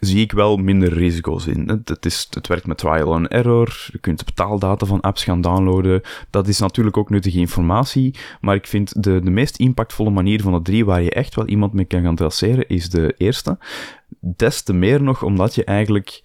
[0.00, 1.82] zie ik wel minder risico's in.
[1.84, 3.88] Het, is, het werkt met trial and error.
[3.92, 6.00] Je kunt betaaldata van apps gaan downloaden.
[6.30, 8.14] Dat is natuurlijk ook nuttige informatie.
[8.40, 11.46] Maar ik vind de, de meest impactvolle manier van de drie waar je echt wel
[11.46, 13.58] iemand mee kan gaan traceren, is de eerste.
[14.20, 16.22] Des te meer nog omdat je eigenlijk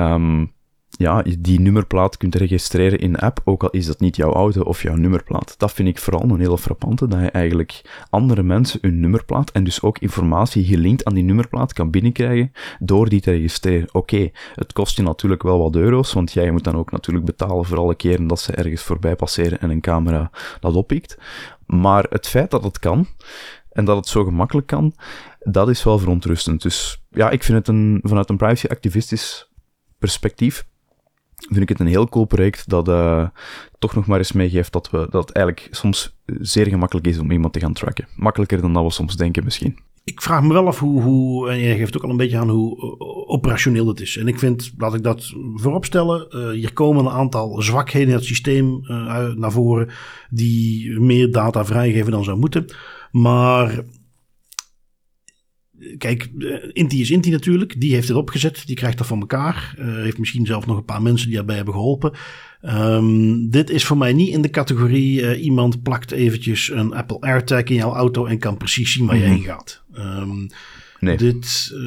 [0.00, 0.52] um,
[0.98, 4.60] ja, die nummerplaat kunt registreren in de app, ook al is dat niet jouw auto
[4.60, 5.54] of jouw nummerplaat.
[5.58, 9.64] Dat vind ik vooral een hele frappante, dat je eigenlijk andere mensen hun nummerplaat en
[9.64, 13.88] dus ook informatie gelinkt aan die nummerplaat kan binnenkrijgen door die te registreren.
[13.92, 17.64] Oké, het kost je natuurlijk wel wat euro's, want jij moet dan ook natuurlijk betalen
[17.64, 20.30] voor alle keren dat ze ergens voorbij passeren en een camera
[20.60, 21.18] dat oppikt.
[21.66, 23.06] Maar het feit dat het kan,
[23.72, 24.94] en dat het zo gemakkelijk kan,
[25.38, 26.62] dat is wel verontrustend.
[26.62, 29.50] Dus ja, ik vind het een, vanuit een privacy-activistisch
[29.98, 30.66] perspectief
[31.36, 33.28] vind ik het een heel cool project dat uh,
[33.78, 37.30] toch nog maar eens meegeeft dat, we, dat het eigenlijk soms zeer gemakkelijk is om
[37.30, 38.08] iemand te gaan tracken.
[38.16, 39.78] Makkelijker dan dat we soms denken misschien.
[40.04, 42.50] Ik vraag me wel af hoe, hoe en je geeft ook al een beetje aan
[42.50, 44.16] hoe uh, operationeel het is.
[44.16, 48.14] En ik vind, laat ik dat voorop stellen, uh, hier komen een aantal zwakheden in
[48.14, 48.80] het systeem
[49.36, 49.88] naar voren
[50.30, 52.64] die meer data vrijgeven dan zou moeten.
[53.10, 53.84] Maar
[55.98, 57.80] Kijk, eh, Inti is Inti natuurlijk.
[57.80, 58.66] Die heeft het opgezet.
[58.66, 59.74] Die krijgt dat van elkaar.
[59.78, 62.12] Uh, heeft misschien zelf nog een paar mensen die daarbij hebben geholpen.
[62.62, 67.20] Um, dit is voor mij niet in de categorie uh, iemand plakt eventjes een Apple
[67.20, 69.36] AirTag in jouw auto en kan precies zien waar je mm -hmm.
[69.36, 69.82] heen gaat.
[69.98, 70.48] Um,
[71.00, 71.16] Nee.
[71.16, 71.78] Dit uh,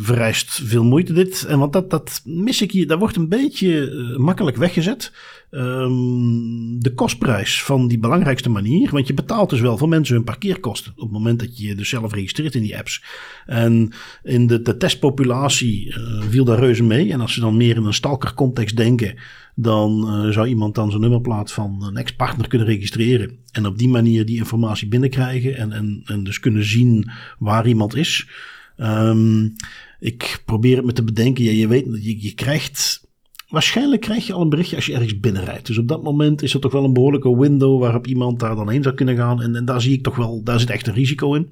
[0.00, 1.12] vereist veel moeite.
[1.12, 1.44] Dit.
[1.44, 2.86] En want dat, dat mis ik hier.
[2.86, 5.12] Dat wordt een beetje uh, makkelijk weggezet.
[5.50, 8.90] Um, de kostprijs van die belangrijkste manier.
[8.90, 10.92] Want je betaalt dus wel voor mensen hun parkeerkosten.
[10.96, 13.04] Op het moment dat je je dus zelf registreert in die apps.
[13.46, 17.12] En in de, de testpopulatie uh, viel daar reuze mee.
[17.12, 19.14] En als ze dan meer in een stalker context denken
[19.54, 23.38] dan uh, zou iemand dan zijn nummerplaat van een ex-partner kunnen registreren.
[23.52, 27.94] En op die manier die informatie binnenkrijgen en, en, en dus kunnen zien waar iemand
[27.96, 28.28] is.
[28.76, 29.52] Um,
[30.00, 31.44] ik probeer het me te bedenken.
[31.44, 33.08] Ja, je weet, je, je krijgt
[33.48, 35.66] waarschijnlijk krijg je al een berichtje als je ergens binnenrijdt.
[35.66, 38.70] Dus op dat moment is er toch wel een behoorlijke window waarop iemand daar dan
[38.70, 39.42] heen zou kunnen gaan.
[39.42, 41.50] En, en daar zie ik toch wel, daar zit echt een risico in.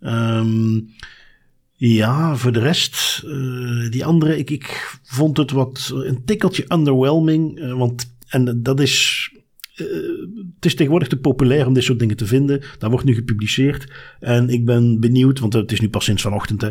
[0.00, 0.88] Um,
[1.76, 7.58] ja, voor de rest, uh, die andere, ik, ik vond het wat een tikkeltje underwhelming.
[7.58, 9.30] Uh, want, en dat is
[9.74, 12.62] het is tegenwoordig te populair om dit soort dingen te vinden.
[12.78, 13.92] Dat wordt nu gepubliceerd.
[14.20, 16.60] En ik ben benieuwd, want het is nu pas sinds vanochtend.
[16.60, 16.70] Hè,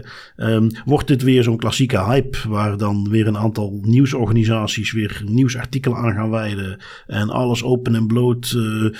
[0.54, 5.98] um, wordt dit weer zo'n klassieke hype, waar dan weer een aantal nieuwsorganisaties weer nieuwsartikelen
[5.98, 6.78] aan gaan wijden.
[7.08, 8.54] En alles open en bloot.
[8.56, 8.92] Uh, uh,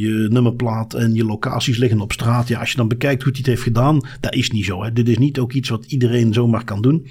[0.00, 2.48] je nummerplaat en je locaties liggen op straat.
[2.48, 4.82] Ja, als je dan bekijkt hoe hij het heeft gedaan, dat is niet zo.
[4.82, 4.92] Hè.
[4.92, 7.06] Dit is niet ook iets wat iedereen zomaar kan doen.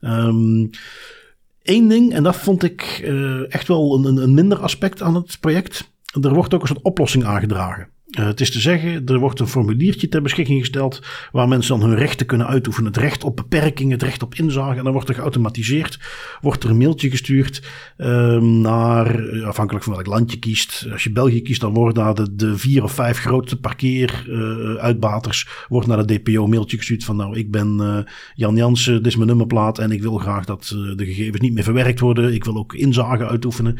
[0.00, 0.70] Um,
[1.62, 5.40] Eén ding, en dat vond ik uh, echt wel een, een minder aspect aan het
[5.40, 5.90] project.
[6.20, 7.91] Er wordt ook een soort oplossing aangedragen.
[8.18, 11.88] Uh, het is te zeggen, er wordt een formuliertje ter beschikking gesteld waar mensen dan
[11.88, 12.92] hun rechten kunnen uitoefenen.
[12.92, 14.78] Het recht op beperking, het recht op inzage.
[14.78, 15.98] En dan wordt er geautomatiseerd,
[16.40, 17.62] wordt er een mailtje gestuurd
[17.98, 20.86] uh, naar, eh, afhankelijk van welk land je kiest.
[20.92, 25.86] Als je België kiest, dan worden naar de, vier of vijf grootste parkeeruitbaters, uh, wordt
[25.86, 29.78] naar de DPO mailtje gestuurd van nou, ik ben Jan Jansen, dit is mijn nummerplaat
[29.78, 32.34] en ik wil graag dat de gegevens niet meer verwerkt worden.
[32.34, 33.78] Ik wil ook inzage uitoefenen.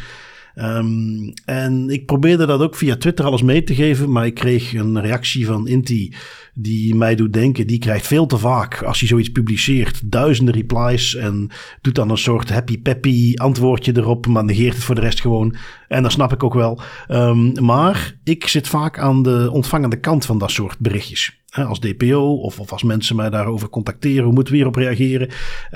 [0.54, 4.74] Um, en ik probeerde dat ook via Twitter alles mee te geven, maar ik kreeg
[4.74, 6.14] een reactie van Inti
[6.54, 11.14] die mij doet denken, die krijgt veel te vaak als hij zoiets publiceert, duizenden replies
[11.14, 15.20] en doet dan een soort happy peppy antwoordje erop, maar negeert het voor de rest
[15.20, 15.54] gewoon.
[15.88, 16.80] En dat snap ik ook wel.
[17.08, 21.41] Um, maar ik zit vaak aan de ontvangende kant van dat soort berichtjes.
[21.52, 25.28] Als DPO of, of als mensen mij daarover contacteren, hoe moeten we hierop reageren?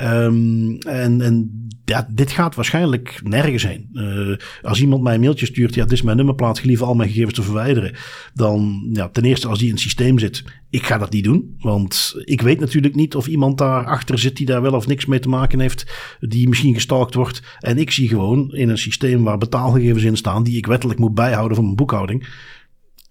[0.02, 3.88] Um, en, en ja, dit gaat waarschijnlijk nergens heen.
[3.92, 7.08] Uh, als iemand mij een mailtje stuurt, ja, dit is mijn nummerplaat, gelieve al mijn
[7.08, 7.94] gegevens te verwijderen.
[8.34, 11.56] Dan, ja, ten eerste als die in het systeem zit, ik ga dat niet doen.
[11.58, 15.06] Want ik weet natuurlijk niet of iemand daar achter zit die daar wel of niks
[15.06, 15.86] mee te maken heeft.
[16.20, 17.42] Die misschien gestalkt wordt.
[17.58, 21.14] En ik zie gewoon in een systeem waar betaalgegevens in staan, die ik wettelijk moet
[21.14, 22.26] bijhouden van mijn boekhouding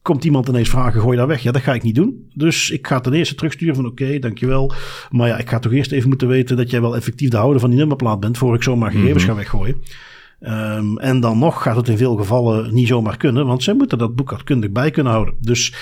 [0.05, 1.41] komt iemand ineens vragen, gooi daar weg.
[1.41, 2.29] Ja, dat ga ik niet doen.
[2.33, 4.73] Dus ik ga ten eerste terugsturen van oké, dankjewel.
[5.09, 7.59] Maar ja, ik ga toch eerst even moeten weten dat jij wel effectief de houder
[7.59, 9.81] van die nummerplaat bent, voor ik zomaar gegevens mm ga weggooien.
[10.39, 13.97] Um, en dan nog gaat het in veel gevallen niet zomaar kunnen, want zij moeten
[13.97, 15.35] dat boekhoudkundig bij kunnen houden.
[15.39, 15.73] Dus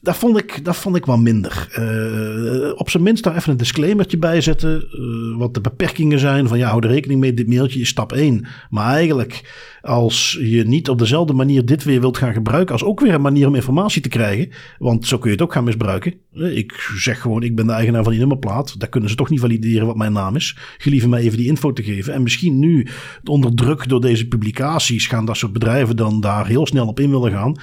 [0.00, 1.68] dat vond ik, dat vond ik wel minder.
[1.78, 4.84] Uh, op zijn minst daar even een disclaimertje bij zetten.
[4.92, 6.48] Uh, wat de beperkingen zijn.
[6.48, 7.34] Van ja, hou er rekening mee.
[7.34, 8.46] Dit mailtje is stap 1.
[8.70, 12.72] Maar eigenlijk, als je niet op dezelfde manier dit weer wilt gaan gebruiken.
[12.72, 14.50] Als ook weer een manier om informatie te krijgen.
[14.78, 16.14] Want zo kun je het ook gaan misbruiken.
[16.32, 18.80] Ik zeg gewoon, ik ben de eigenaar van die nummerplaat.
[18.80, 20.56] Daar kunnen ze toch niet valideren wat mijn naam is.
[20.78, 22.12] Gelieve mij even die info te geven.
[22.12, 22.86] En misschien nu,
[23.24, 27.10] onder druk door deze publicaties, gaan dat soort bedrijven dan daar heel snel op in
[27.10, 27.56] willen gaan.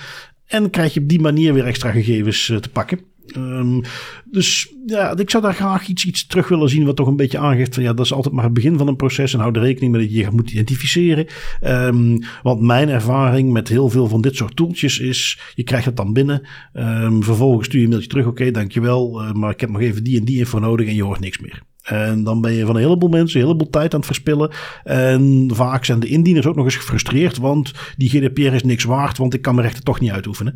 [0.48, 3.00] En krijg je op die manier weer extra gegevens uh, te pakken.
[3.38, 3.82] Um,
[4.26, 7.38] dus ja, ik zou daar graag iets, iets terug willen zien wat toch een beetje
[7.38, 9.62] aangeeft van ja, dat is altijd maar het begin van een proces en hou er
[9.62, 11.28] rekening mee dat je je moet identificeren.
[11.64, 15.98] Um, want mijn ervaring met heel veel van dit soort toeltjes is, je krijgt het
[15.98, 19.70] dan binnen, um, vervolgens stuur je een mailtje terug, oké, dankjewel, uh, maar ik heb
[19.70, 21.62] nog even die en die info nodig en je hoort niks meer.
[21.86, 24.52] En dan ben je van een heleboel mensen een heleboel tijd aan het verspillen.
[24.84, 29.18] En vaak zijn de indieners ook nog eens gefrustreerd, want die GDPR is niks waard,
[29.18, 30.56] want ik kan mijn rechten toch niet uitoefenen.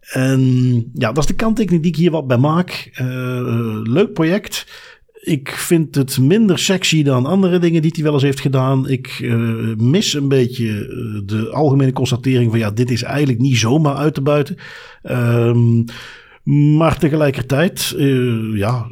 [0.00, 0.40] En
[0.94, 2.90] ja, dat is de kanttekening die ik hier wat bij maak.
[3.00, 3.06] Uh,
[3.82, 4.66] leuk project.
[5.20, 8.88] Ik vind het minder sexy dan andere dingen die hij wel eens heeft gedaan.
[8.88, 10.66] Ik uh, mis een beetje
[11.26, 14.56] de algemene constatering van ja, dit is eigenlijk niet zomaar uit te buiten.
[15.02, 15.84] Um,
[16.76, 17.94] maar tegelijkertijd,
[18.54, 18.86] ja,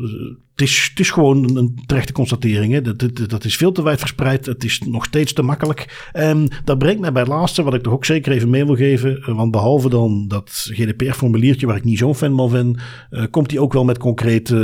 [0.63, 2.73] is, het is gewoon een terechte constatering.
[2.73, 2.83] Hè.
[2.83, 4.47] Dat, dat, dat is veel te wijd verspreid.
[4.47, 6.09] Het is nog steeds te makkelijk.
[6.13, 8.77] En dat brengt mij bij het laatste, wat ik toch ook zeker even mee wil
[8.77, 9.23] geven.
[9.23, 12.77] Eh, want behalve dan dat GDPR-formuliertje, waar ik niet zo'n fan van ben,
[13.11, 14.57] uh, komt die ook wel met concrete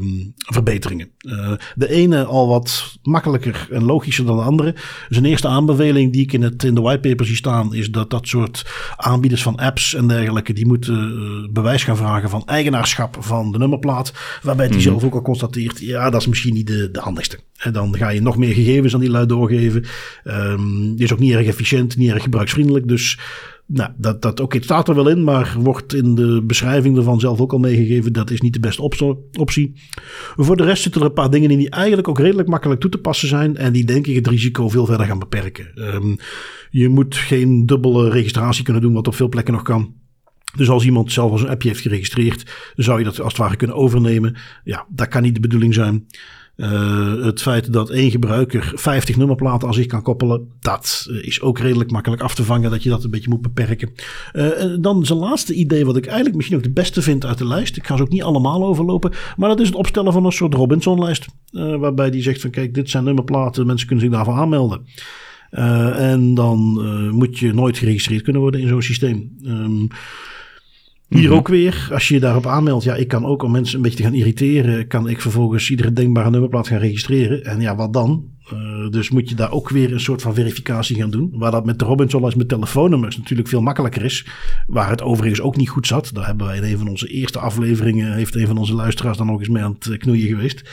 [0.00, 1.08] uh, verbeteringen.
[1.20, 4.74] Uh, de ene al wat makkelijker en logischer dan de andere.
[5.08, 8.10] Dus een eerste aanbeveling die ik in, het, in de whitepaper zie staan, is dat
[8.10, 13.52] dat soort aanbieders van apps en dergelijke, die moeten bewijs gaan vragen van eigenaarschap van
[13.52, 14.12] de nummerplaat.
[14.42, 14.90] Waarbij die mm -hmm.
[14.90, 17.38] zelf ook al constateert, ja, dat is misschien niet de, de handigste.
[17.56, 19.84] En dan ga je nog meer gegevens aan die lui doorgeven.
[20.24, 22.88] Um, is ook niet erg efficiënt, niet erg gebruiksvriendelijk.
[22.88, 23.18] Dus
[23.66, 27.40] nou, dat, dat het staat er wel in, maar wordt in de beschrijving ervan zelf
[27.40, 28.12] ook al meegegeven.
[28.12, 28.82] Dat is niet de beste
[29.38, 29.72] optie.
[30.36, 32.90] Voor de rest zitten er een paar dingen in die eigenlijk ook redelijk makkelijk toe
[32.90, 33.56] te passen zijn.
[33.56, 35.94] En die denk ik het risico veel verder gaan beperken.
[35.94, 36.16] Um,
[36.70, 39.94] je moet geen dubbele registratie kunnen doen, wat op veel plekken nog kan.
[40.56, 43.56] Dus als iemand zelf als een appje heeft geregistreerd, zou je dat als het ware
[43.56, 44.36] kunnen overnemen.
[44.64, 46.06] Ja, dat kan niet de bedoeling zijn.
[46.60, 51.58] Uh, het feit dat één gebruiker 50 nummerplaten aan zich kan koppelen, dat is ook
[51.58, 53.92] redelijk makkelijk af te vangen, dat je dat een beetje moet beperken.
[54.32, 54.46] Uh,
[54.80, 57.76] dan zijn laatste idee, wat ik eigenlijk misschien ook de beste vind uit de lijst.
[57.76, 60.54] Ik ga ze ook niet allemaal overlopen, maar dat is het opstellen van een soort
[60.54, 61.26] Robinson-lijst.
[61.52, 64.86] Waarbij die zegt van kijk, dit zijn nummerplaten, mensen kunnen zich daarvoor aanmelden.
[65.50, 66.58] En dan
[67.14, 69.36] moet je nooit geregistreerd kunnen worden in zo'n systeem.
[69.44, 69.88] Um,
[71.10, 71.36] hier mm -hmm.
[71.36, 73.96] ook weer, als je je daarop aanmeldt, ja, ik kan ook om mensen een beetje
[73.96, 77.44] te gaan irriteren, kan ik vervolgens iedere denkbare nummerplaat gaan registreren.
[77.44, 78.24] En ja, wat dan?
[78.52, 81.30] Uh, dus moet je daar ook weer een soort van verificatie gaan doen.
[81.34, 84.26] Waar dat met de Robinson als met telefoonnummers natuurlijk veel makkelijker is.
[84.66, 86.10] Waar het overigens ook niet goed zat.
[86.14, 89.26] Daar hebben wij in een van onze eerste afleveringen, heeft een van onze luisteraars dan
[89.26, 90.70] nog eens mee aan het knoeien geweest.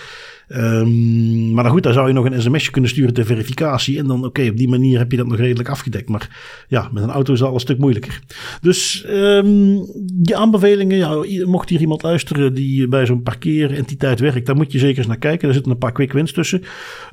[0.50, 3.98] Um, maar dan goed, dan zou je nog een sms'je kunnen sturen ter verificatie.
[3.98, 6.10] En dan, oké, op die manier heb je dat nog redelijk afgedekt.
[6.10, 8.22] Maar ja, met een auto is dat al een stuk moeilijker.
[8.62, 14.56] Dus um, die aanbevelingen, ja, mocht hier iemand luisteren die bij zo'n parkeerentiteit werkt, daar
[14.56, 15.46] moet je zeker eens naar kijken.
[15.46, 16.62] Daar zitten een paar quick wins tussen.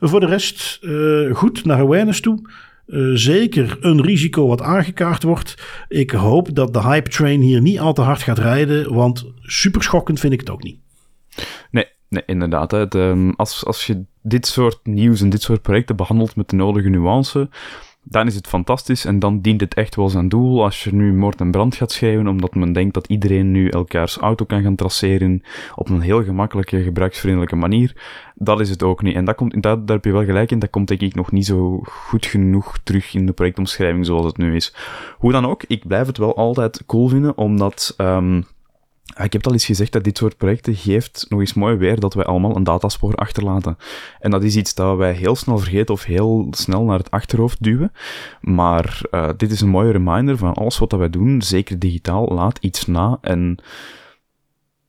[0.00, 2.50] Voor de rest, uh, goed naar awareness toe.
[2.86, 5.54] Uh, zeker een risico wat aangekaart wordt.
[5.88, 9.82] Ik hoop dat de hype train hier niet al te hard gaat rijden, want super
[9.82, 10.78] schokkend vind ik het ook niet.
[11.70, 12.94] Nee, Nee, inderdaad.
[12.94, 16.88] Ehm, als, als je dit soort nieuws en dit soort projecten behandelt met de nodige
[16.88, 17.48] nuance,
[18.06, 20.62] dan is het fantastisch en dan dient het echt wel zijn doel.
[20.62, 24.16] Als je nu moord en brand gaat schrijven, omdat men denkt dat iedereen nu elkaars
[24.16, 25.42] auto kan gaan traceren
[25.74, 27.96] op een heel gemakkelijke, gebruiksvriendelijke manier,
[28.34, 29.14] dat is het ook niet.
[29.14, 31.32] En dat komt, dat, daar heb je wel gelijk in, dat komt denk ik nog
[31.32, 34.74] niet zo goed genoeg terug in de projectomschrijving zoals het nu is.
[35.18, 37.94] Hoe dan ook, ik blijf het wel altijd cool vinden, omdat...
[37.98, 38.44] Um,
[39.22, 42.14] ik heb al eens gezegd dat dit soort projecten geeft nog eens mooi weer dat
[42.14, 43.78] wij allemaal een dataspoor achterlaten.
[44.20, 47.62] En dat is iets dat wij heel snel vergeten of heel snel naar het achterhoofd
[47.62, 47.92] duwen.
[48.40, 52.58] Maar uh, dit is een mooie reminder van alles wat wij doen, zeker digitaal, laat
[52.60, 53.18] iets na.
[53.20, 53.58] En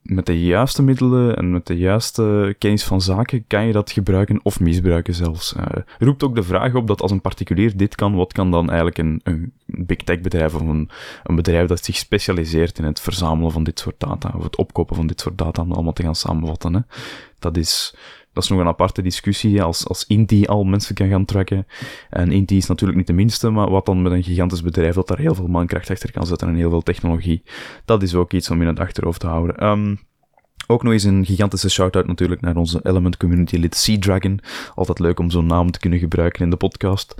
[0.05, 4.39] met de juiste middelen en met de juiste kennis van zaken kan je dat gebruiken
[4.43, 5.53] of misbruiken zelfs.
[5.57, 5.65] Uh,
[5.99, 8.97] roept ook de vraag op dat als een particulier dit kan, wat kan dan eigenlijk
[8.97, 10.89] een, een big tech bedrijf of een,
[11.23, 14.95] een bedrijf dat zich specialiseert in het verzamelen van dit soort data of het opkopen
[14.95, 16.73] van dit soort data om allemaal te gaan samenvatten.
[16.73, 16.79] Hè?
[17.39, 17.95] Dat is
[18.35, 19.63] dat is nog een aparte discussie.
[19.63, 21.67] Als, als Inti al mensen kan gaan tracken.
[22.09, 25.07] En Inti is natuurlijk niet de minste, maar wat dan met een gigantisch bedrijf dat
[25.07, 27.43] daar heel veel mankracht achter kan zetten en heel veel technologie.
[27.85, 29.65] Dat is ook iets om in het achterhoofd te houden.
[29.65, 29.99] Um,
[30.67, 34.39] ook nog eens een gigantische shout-out natuurlijk naar onze Element Community lid Sea Dragon.
[34.75, 37.15] Altijd leuk om zo'n naam te kunnen gebruiken in de podcast.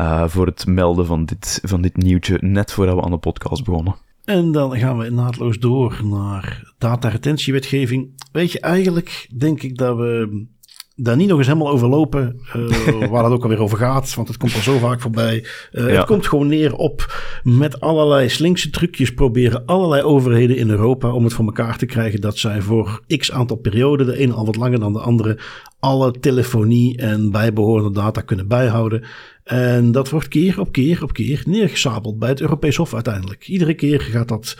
[0.00, 3.64] Uh, voor het melden van dit, van dit nieuwtje net voordat we aan de podcast
[3.64, 3.94] begonnen.
[4.28, 8.12] En dan gaan we naadloos door naar dataretentiewetgeving.
[8.32, 10.46] Weet je, eigenlijk denk ik dat we
[10.94, 14.14] daar niet nog eens helemaal overlopen uh, waar het ook alweer over gaat.
[14.14, 15.46] Want het komt al zo vaak voorbij.
[15.72, 21.12] Uh, Het komt gewoon neer op met allerlei slinkse trucjes proberen allerlei overheden in Europa
[21.12, 24.46] om het voor elkaar te krijgen dat zij voor x aantal perioden, de ene al
[24.46, 25.38] wat langer dan de andere,
[25.80, 29.04] alle telefonie en bijbehorende data kunnen bijhouden.
[29.48, 33.48] En dat wordt keer op keer op keer neergesabeld bij het Europees Hof uiteindelijk.
[33.48, 34.56] Iedere keer gaat dat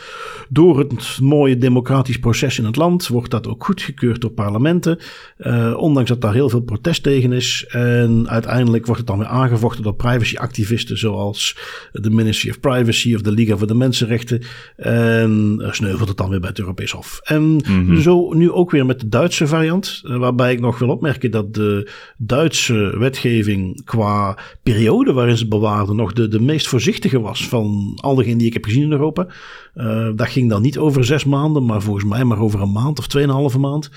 [0.49, 4.99] door het mooie democratisch proces in het land, wordt dat ook goedgekeurd door parlementen.
[5.37, 7.65] Uh, ondanks dat daar heel veel protest tegen is.
[7.67, 11.57] En uiteindelijk wordt het dan weer aangevochten door privacyactivisten zoals
[11.91, 14.41] de Ministry of Privacy of de Liga voor de Mensenrechten.
[14.75, 17.19] En sneuvelt het dan weer bij het Europees Hof.
[17.23, 18.01] En mm -hmm.
[18.01, 21.91] zo nu ook weer met de Duitse variant, waarbij ik nog wil opmerken dat de
[22.17, 27.97] Duitse wetgeving qua periode periode waarin ze bewaarden nog de, de meest voorzichtige was van
[28.01, 29.27] al degenen die ik heb gezien in Europa.
[29.75, 32.99] Uh, dat ging dan niet over zes maanden, maar volgens mij maar over een maand
[32.99, 33.89] of tweeënhalve maand.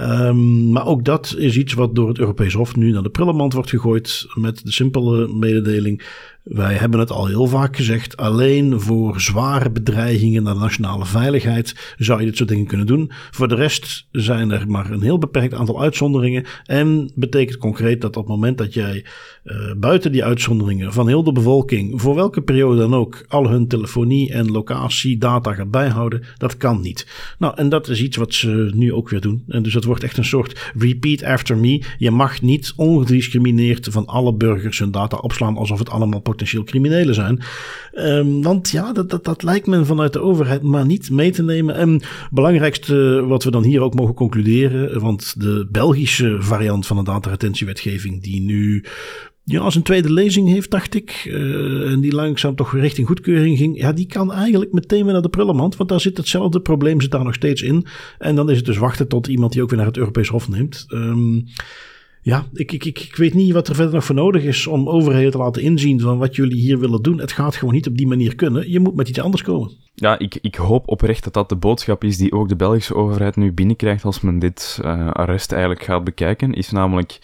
[0.00, 3.52] Um, maar ook dat is iets wat door het Europees Hof nu naar de prullenmand
[3.52, 6.02] wordt gegooid met de simpele mededeling.
[6.42, 8.16] Wij hebben het al heel vaak gezegd.
[8.16, 13.10] Alleen voor zware bedreigingen naar de nationale veiligheid zou je dit soort dingen kunnen doen.
[13.30, 16.44] Voor de rest zijn er maar een heel beperkt aantal uitzonderingen.
[16.64, 19.04] En betekent concreet dat op het moment dat jij
[19.44, 23.68] uh, buiten die uitzonderingen van heel de bevolking, voor welke periode dan ook, al hun
[23.68, 27.06] telefonie en locatiedata gaat bijhouden, dat kan niet.
[27.38, 29.44] Nou, en dat is iets wat ze nu ook weer doen.
[29.48, 31.82] En dus dat wordt echt een soort repeat after me.
[31.98, 37.14] Je mag niet ongediscrimineerd van alle burgers hun data opslaan alsof het allemaal potentieel criminelen
[37.14, 37.40] zijn.
[37.94, 41.42] Um, want ja, dat, dat, dat lijkt men vanuit de overheid maar niet mee te
[41.42, 41.74] nemen.
[41.74, 47.04] En belangrijkste wat we dan hier ook mogen concluderen, want de Belgische variant van de
[47.04, 48.84] dataretentiewetgeving die nu
[49.44, 53.58] ja, als een tweede lezing heeft, dacht ik, uh, en die langzaam toch richting goedkeuring
[53.58, 57.00] ging, ja, die kan eigenlijk meteen weer naar de prullenmand, want daar zit hetzelfde probleem
[57.00, 57.86] zit daar nog steeds in.
[58.18, 60.48] En dan is het dus wachten tot iemand die ook weer naar het Europees Hof
[60.48, 60.86] neemt.
[60.88, 61.44] Um,
[62.24, 65.30] ja, ik, ik, ik, weet niet wat er verder nog voor nodig is om overheden
[65.30, 67.18] te laten inzien van wat jullie hier willen doen.
[67.18, 68.70] Het gaat gewoon niet op die manier kunnen.
[68.70, 69.70] Je moet met iets anders komen.
[69.94, 73.36] Ja, ik, ik hoop oprecht dat dat de boodschap is die ook de Belgische overheid
[73.36, 76.52] nu binnenkrijgt als men dit uh, arrest eigenlijk gaat bekijken.
[76.52, 77.18] Is namelijk,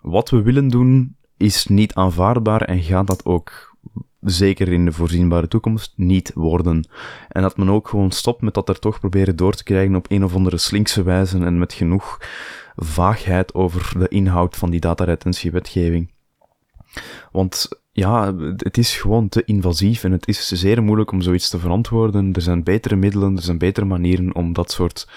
[0.00, 3.76] wat we willen doen is niet aanvaardbaar en gaat dat ook
[4.20, 6.88] zeker in de voorzienbare toekomst niet worden.
[7.28, 10.10] En dat men ook gewoon stopt met dat er toch proberen door te krijgen op
[10.10, 12.18] een of andere slinkse wijze en met genoeg
[12.84, 16.10] vaagheid over de inhoud van die dataretentiewetgeving.
[17.32, 21.58] Want ja, het is gewoon te invasief en het is zeer moeilijk om zoiets te
[21.58, 22.32] verantwoorden.
[22.32, 25.08] Er zijn betere middelen, er zijn betere manieren om dat soort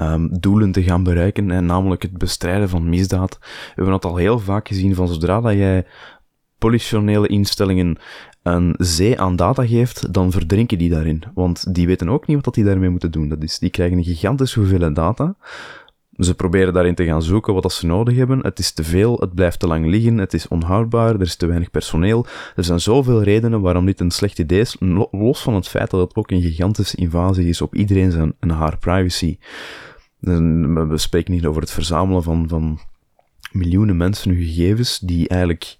[0.00, 3.38] um, doelen te gaan bereiken, en namelijk het bestrijden van misdaad.
[3.40, 5.86] We hebben dat al heel vaak gezien van zodra dat jij
[6.58, 7.98] politionele instellingen
[8.42, 11.22] een zee aan data geeft, dan verdrinken die daarin.
[11.34, 13.28] Want die weten ook niet wat die daarmee moeten doen.
[13.28, 15.36] Dat is, die krijgen een gigantische hoeveelheid data.
[16.18, 18.40] Ze proberen daarin te gaan zoeken wat ze nodig hebben.
[18.40, 21.46] Het is te veel, het blijft te lang liggen, het is onhoudbaar, er is te
[21.46, 22.26] weinig personeel.
[22.56, 24.76] Er zijn zoveel redenen waarom dit een slecht idee is,
[25.10, 28.50] los van het feit dat het ook een gigantische invasie is op iedereen zijn en
[28.50, 29.38] haar privacy.
[30.18, 32.78] We spreken niet over het verzamelen van, van
[33.52, 35.76] miljoenen mensen hun gegevens die eigenlijk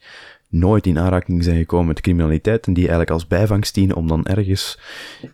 [0.48, 4.26] nooit in aanraking zijn gekomen met criminaliteit en die eigenlijk als bijvangst dienen om dan
[4.26, 4.78] ergens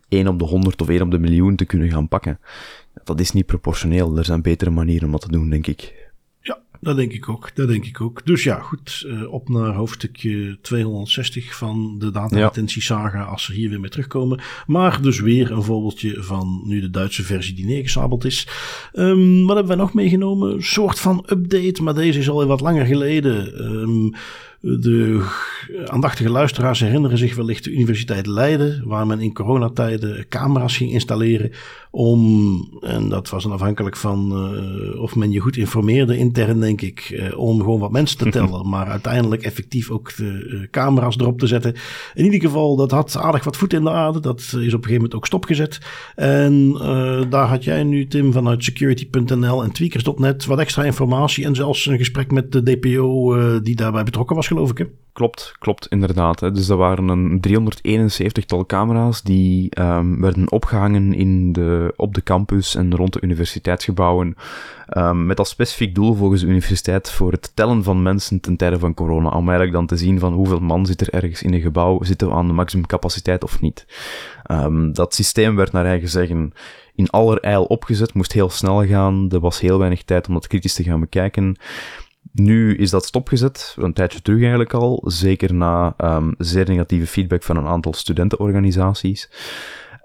[0.09, 2.39] 1 op de 100 of 1 op de miljoen te kunnen gaan pakken
[3.05, 4.17] dat is niet proportioneel.
[4.17, 6.11] Er zijn betere manieren om dat te doen, denk ik.
[6.41, 7.55] Ja, dat denk ik ook.
[7.55, 8.27] Dat denk ik ook.
[8.27, 9.05] Dus ja, goed.
[9.07, 13.25] Uh, op naar hoofdstukje 260 van de data-retentie-saga ja.
[13.25, 14.41] als ze hier weer mee terugkomen.
[14.67, 18.49] Maar dus weer een voorbeeldje van nu de Duitse versie die neergesabeld is.
[18.93, 20.53] Um, wat hebben wij nog meegenomen?
[20.53, 23.65] Een soort van update, maar deze is alweer wat langer geleden.
[23.65, 24.15] Um,
[24.63, 25.25] De
[25.87, 31.51] aandachtige luisteraars herinneren zich wellicht de Universiteit Leiden, waar men in coronatijden camera's ging installeren
[31.95, 36.81] om, en dat was dan afhankelijk van uh, of men je goed informeerde intern, denk
[36.81, 41.17] ik, uh, om gewoon wat mensen te tellen, maar uiteindelijk effectief ook de uh, camera's
[41.19, 41.75] erop te zetten.
[42.15, 44.21] In ieder geval, dat had aardig wat voet in de aarde.
[44.21, 45.79] Dat is op een gegeven moment ook stopgezet.
[46.15, 46.73] En
[47.29, 51.99] daar had jij nu, Tim, vanuit security.nl en tweakers.net wat extra informatie en zelfs een
[51.99, 54.79] gesprek met de DPO die daarbij betrokken was, geloof ik.
[54.79, 54.87] Hè?
[55.13, 56.41] Klopt, klopt, inderdaad.
[56.41, 56.53] Hè.
[56.53, 62.75] Dus dat waren een 371-tal camera's die um, werden opgehangen in de, op de campus
[62.75, 64.37] en rond de universiteitsgebouwen.
[64.97, 68.79] Um, met als specifiek doel volgens de universiteit voor het tellen van mensen ten tijde
[68.79, 69.29] van corona.
[69.29, 72.29] Om eigenlijk dan te zien van hoeveel man zit er ergens in een gebouw, zitten
[72.29, 73.87] we aan de maximumcapaciteit of niet.
[74.51, 76.53] Um, dat systeem werd naar eigen zeggen
[76.95, 79.31] in allerijl opgezet, moest heel snel gaan.
[79.31, 81.57] Er was heel weinig tijd om dat kritisch te gaan bekijken.
[82.33, 87.43] Nu is dat stopgezet, een tijdje terug eigenlijk al, zeker na um, zeer negatieve feedback
[87.43, 89.29] van een aantal studentenorganisaties.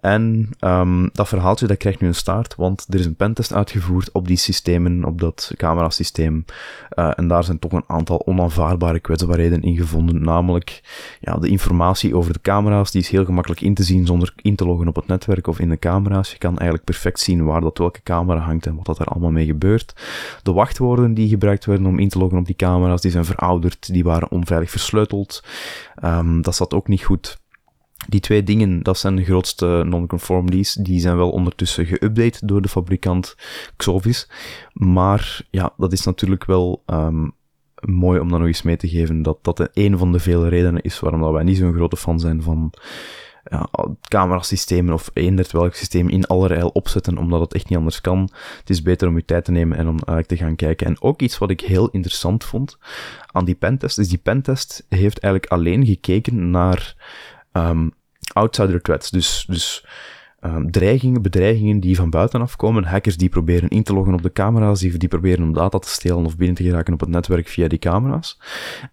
[0.01, 4.11] En um, dat verhaaltje dat krijgt nu een staart, want er is een pentest uitgevoerd
[4.11, 6.45] op die systemen, op dat camerasysteem.
[6.95, 10.23] Uh, en daar zijn toch een aantal onaanvaardbare kwetsbaarheden in gevonden.
[10.23, 10.81] Namelijk,
[11.19, 14.55] ja, de informatie over de camera's, die is heel gemakkelijk in te zien zonder in
[14.55, 16.31] te loggen op het netwerk of in de camera's.
[16.31, 19.31] Je kan eigenlijk perfect zien waar dat welke camera hangt en wat dat er allemaal
[19.31, 19.93] mee gebeurt.
[20.43, 23.93] De wachtwoorden die gebruikt werden om in te loggen op die camera's, die zijn verouderd,
[23.93, 25.43] die waren onveilig versleuteld.
[26.03, 27.37] Um, dat zat ook niet goed.
[28.07, 30.73] Die twee dingen, dat zijn de grootste non-conformities.
[30.73, 33.35] Die zijn wel ondertussen geüpdate door de fabrikant
[33.75, 34.29] Xovis.
[34.73, 37.31] Maar ja, dat is natuurlijk wel um,
[37.79, 39.21] mooi om dat nog eens mee te geven.
[39.21, 42.19] Dat dat een van de vele redenen is waarom dat wij niet zo'n grote fan
[42.19, 42.73] zijn van
[43.49, 43.69] ja,
[44.01, 48.29] camerasystemen of eender welk systeem in allerijl opzetten, omdat het echt niet anders kan.
[48.59, 50.87] Het is beter om je tijd te nemen en om eigenlijk te gaan kijken.
[50.87, 52.77] En ook iets wat ik heel interessant vond
[53.31, 56.95] aan die pentest, is die pentest heeft eigenlijk alleen gekeken naar
[57.57, 57.91] um,
[58.33, 59.09] outsider threats.
[59.09, 59.85] Dus, dus
[60.41, 62.83] um, dreigingen, bedreigingen die van buitenaf komen.
[62.83, 66.25] Hackers die proberen in te loggen op de camera's, die, proberen om data te stelen
[66.25, 68.39] of binnen te geraken op het netwerk via die camera's.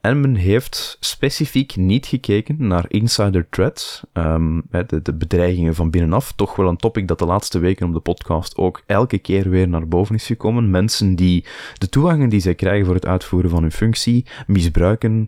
[0.01, 6.33] En men heeft specifiek niet gekeken naar insider threats, um, de, de bedreigingen van binnenaf.
[6.33, 9.69] Toch wel een topic dat de laatste weken op de podcast ook elke keer weer
[9.69, 10.71] naar boven is gekomen.
[10.71, 11.45] Mensen die
[11.79, 15.27] de toegangen die zij krijgen voor het uitvoeren van hun functie misbruiken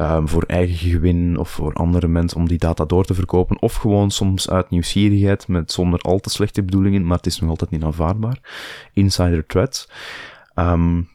[0.00, 3.62] um, voor eigen gewin of voor andere mensen om die data door te verkopen.
[3.62, 7.50] Of gewoon soms uit nieuwsgierigheid met zonder al te slechte bedoelingen, maar het is nog
[7.50, 8.40] altijd niet aanvaardbaar.
[8.92, 9.88] Insider threats.
[10.54, 11.08] Um,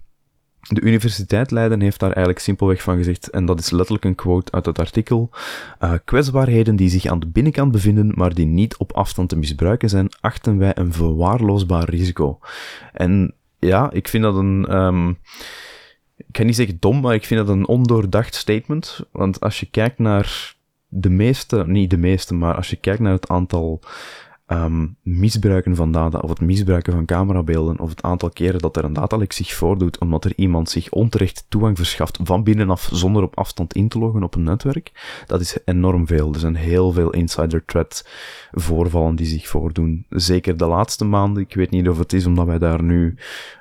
[0.63, 4.51] de Universiteit Leiden heeft daar eigenlijk simpelweg van gezegd, en dat is letterlijk een quote
[4.51, 5.29] uit het artikel,
[5.81, 9.89] uh, kwetsbaarheden die zich aan de binnenkant bevinden, maar die niet op afstand te misbruiken
[9.89, 12.39] zijn, achten wij een verwaarloosbaar risico.
[12.93, 14.75] En ja, ik vind dat een...
[14.75, 15.17] Um,
[16.17, 19.05] ik kan niet zeggen dom, maar ik vind dat een ondoordacht statement.
[19.11, 20.55] Want als je kijkt naar
[20.87, 23.79] de meeste, niet de meeste, maar als je kijkt naar het aantal
[24.53, 28.83] um, misbruiken van data of het misbruiken van camerabeelden of het aantal keren dat er
[28.83, 33.37] een datalek zich voordoet omdat er iemand zich onterecht toegang verschaft van binnenaf zonder op
[33.37, 36.33] afstand in te loggen op een netwerk, dat is enorm veel.
[36.33, 38.07] Er zijn heel veel insider threat
[38.51, 40.05] voorvallen die zich voordoen.
[40.09, 41.43] Zeker de laatste maanden.
[41.43, 43.15] Ik weet niet of het is omdat wij daar nu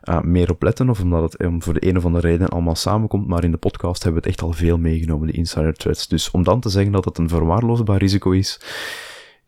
[0.05, 2.75] uh, meer op letten of omdat het um, voor de een of andere reden allemaal
[2.75, 6.09] samenkomt, maar in de podcast hebben we het echt al veel meegenomen, de insider threats.
[6.09, 8.61] Dus om dan te zeggen dat het een verwaarloosbaar risico is,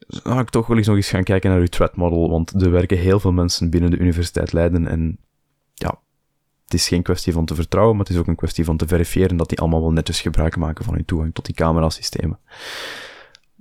[0.07, 2.71] zou ik toch wel eens nog eens gaan kijken naar uw threat model, want er
[2.71, 5.19] werken heel veel mensen binnen de Universiteit Leiden en
[5.75, 6.01] ja,
[6.65, 8.87] het is geen kwestie van te vertrouwen, maar het is ook een kwestie van te
[8.87, 12.39] verifiëren dat die allemaal wel netjes gebruik maken van hun toegang tot die camerasystemen.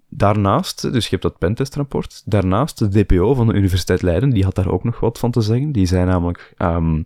[0.07, 4.55] Daarnaast, dus je hebt dat pentestrapport, daarnaast de DPO van de Universiteit Leiden, die had
[4.55, 5.71] daar ook nog wat van te zeggen.
[5.71, 7.05] Die zei namelijk, um,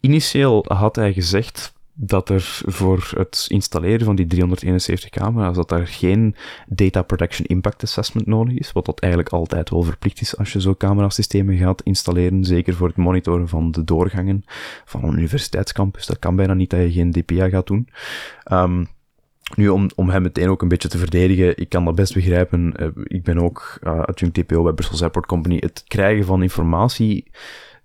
[0.00, 5.86] initieel had hij gezegd, dat er voor het installeren van die 371 camera's, dat daar
[5.86, 6.34] geen
[6.66, 10.60] Data Protection Impact Assessment nodig is, wat dat eigenlijk altijd wel verplicht is als je
[10.60, 14.44] zo camerasystemen gaat installeren, zeker voor het monitoren van de doorgangen
[14.84, 16.06] van een universiteitscampus.
[16.06, 17.88] Dat kan bijna niet dat je geen DPA gaat doen.
[18.52, 18.86] Um,
[19.56, 22.74] nu, om, om hem meteen ook een beetje te verdedigen, ik kan dat best begrijpen.
[22.80, 25.56] Uh, ik ben ook uh, adjunct DPO bij Brussels Airport Company.
[25.60, 27.30] Het krijgen van informatie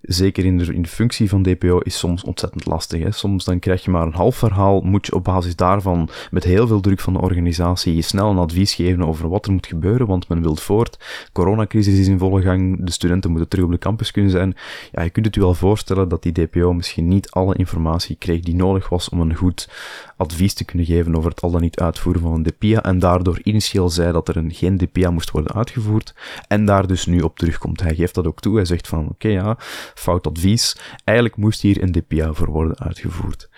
[0.00, 3.02] zeker in de, in functie van DPO, is soms ontzettend lastig.
[3.02, 3.12] Hè.
[3.12, 6.66] Soms dan krijg je maar een half verhaal, moet je op basis daarvan met heel
[6.66, 10.06] veel druk van de organisatie je snel een advies geven over wat er moet gebeuren,
[10.06, 10.98] want men wil voort.
[11.32, 14.56] Coronacrisis is in volle gang, de studenten moeten terug op de campus kunnen zijn.
[14.92, 18.40] Ja, je kunt het u wel voorstellen dat die DPO misschien niet alle informatie kreeg
[18.40, 19.68] die nodig was om een goed
[20.16, 23.40] advies te kunnen geven over het al dan niet uitvoeren van een DPIA en daardoor
[23.42, 26.14] initieel zei dat er een, geen DPIA moest worden uitgevoerd
[26.48, 27.80] en daar dus nu op terugkomt.
[27.80, 28.56] Hij geeft dat ook toe.
[28.56, 29.56] Hij zegt van, oké ja,
[29.98, 30.76] fout advies.
[31.04, 33.48] Eigenlijk moest hier een DPA voor worden uitgevoerd.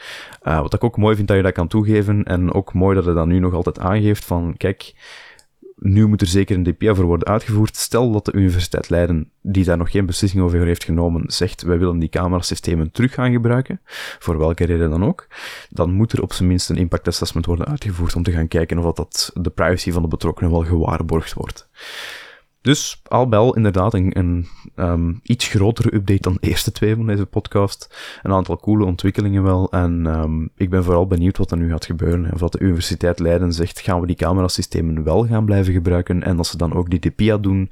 [0.43, 3.05] Uh, wat ik ook mooi vind dat je dat kan toegeven en ook mooi dat
[3.05, 4.95] hij dat nu nog altijd aangeeft van, kijk,
[5.81, 7.77] nu moet er zeker een DPA voor worden uitgevoerd.
[7.77, 11.79] Stel dat de Universiteit Leiden, die daar nog geen beslissing over heeft genomen, zegt wij
[11.79, 13.81] willen die camerasystemen terug gaan gebruiken,
[14.19, 15.27] voor welke reden dan ook,
[15.71, 18.79] dan moet er op zijn minst een impact assessment worden uitgevoerd om te gaan kijken
[18.79, 21.69] of dat de privacy van de betrokkenen wel gewaarborgd wordt.
[22.63, 24.47] Dus al bel inderdaad een, een
[24.77, 27.97] um, iets grotere update dan de eerste twee van deze podcast.
[28.23, 29.71] Een aantal coole ontwikkelingen wel.
[29.73, 32.33] En um, ik ben vooral benieuwd wat er nu gaat gebeuren.
[32.33, 36.23] Of wat de Universiteit Leiden zegt, gaan we die camerasystemen wel gaan blijven gebruiken?
[36.23, 37.71] En als ze dan ook die DPIA doen.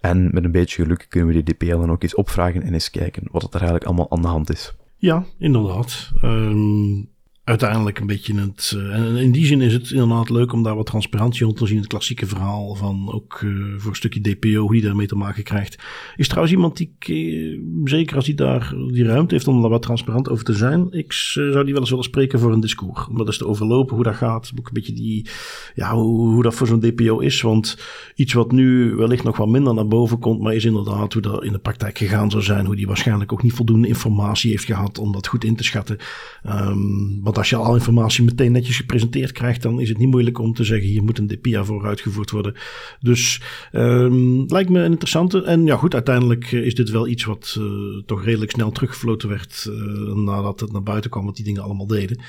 [0.00, 2.90] En met een beetje geluk kunnen we die DPIA dan ook eens opvragen en eens
[2.90, 4.74] kijken wat er eigenlijk allemaal aan de hand is.
[4.96, 6.12] Ja, inderdaad.
[6.22, 7.12] Um,
[7.44, 8.72] uiteindelijk een beetje het.
[8.76, 11.66] Uh, en in die zin is het inderdaad leuk om daar wat transparantie rond te
[11.66, 11.76] zien.
[11.76, 15.42] Het klassieke verhaal van ook uh, voor een stukje DPO, hoe die daarmee te maken
[15.42, 15.78] krijgt.
[16.16, 19.82] Is trouwens iemand die, uh, zeker als hij daar die ruimte heeft om daar wat
[19.82, 23.08] transparant over te zijn, ik zou die wel eens willen spreken voor een discours.
[23.08, 24.52] Om dat eens te overlopen, hoe dat gaat.
[24.58, 25.28] Ook een beetje die,
[25.74, 27.40] ja, hoe, hoe dat voor zo'n DPO is.
[27.40, 27.78] Want
[28.14, 31.44] iets wat nu wellicht nog wat minder naar boven komt, maar is inderdaad hoe dat
[31.44, 32.66] in de praktijk gegaan zou zijn.
[32.66, 35.98] Hoe die waarschijnlijk ook niet voldoende informatie heeft gehad om dat goed in te schatten.
[36.46, 40.38] Um, want als je al informatie meteen netjes gepresenteerd krijgt, dan is het niet moeilijk
[40.38, 42.54] om te zeggen: hier moet een DPIA voor uitgevoerd worden.
[43.00, 43.40] Dus
[43.72, 45.42] um, lijkt me een interessante.
[45.42, 49.28] En ja, goed, uiteindelijk eh, is dit wel iets wat uh, toch redelijk snel teruggefloten
[49.28, 52.20] werd uh, nadat het naar buiten kwam, wat die dingen allemaal deden.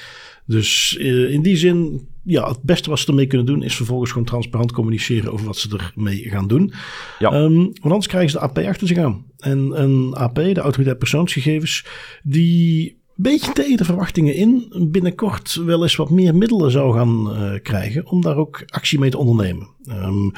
[0.45, 4.12] Dus uh, in die zin, ja, het beste wat ze ermee kunnen doen is vervolgens
[4.12, 6.74] gewoon transparant communiceren over wat ze ermee gaan doen.
[7.20, 7.34] Ja.
[7.34, 9.26] Um, want anders krijgen ze de AP achter zich aan.
[9.38, 11.86] En een AP, de autoriteit persoonsgegevens,
[12.24, 17.59] die beetje tegen de verwachtingen in binnenkort wel eens wat meer middelen zou gaan uh,
[17.61, 19.68] krijgen om daar ook actie mee te ondernemen.
[19.88, 20.32] Um,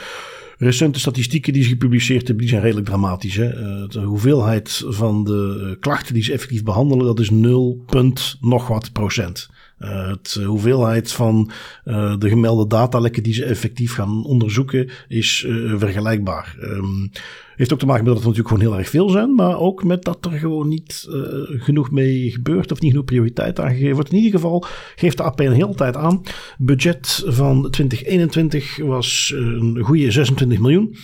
[0.57, 3.35] recente statistieken die ze gepubliceerd hebben, die zijn redelijk dramatisch.
[3.35, 3.59] Hè?
[3.59, 8.67] Uh, de hoeveelheid van de klachten die ze effectief behandelen, dat is 0, punt nog
[8.67, 9.49] wat procent.
[9.77, 11.51] De hoeveelheid van
[11.85, 15.45] uh, de gemelde datalekken die ze effectief gaan onderzoeken is
[15.77, 16.55] vergelijkbaar.
[16.61, 17.11] Um,
[17.55, 19.83] heeft ook te maken met dat er natuurlijk gewoon heel erg veel zijn, maar ook
[19.83, 21.05] met dat er gewoon niet
[21.47, 24.11] genoeg mee gebeurt of niet genoeg prioriteit aangegeven wordt.
[24.11, 24.65] In ieder geval
[24.95, 26.21] geeft de AP een hele tijd aan.
[26.57, 30.95] Budget van 2021 was een goede 26 miljoen.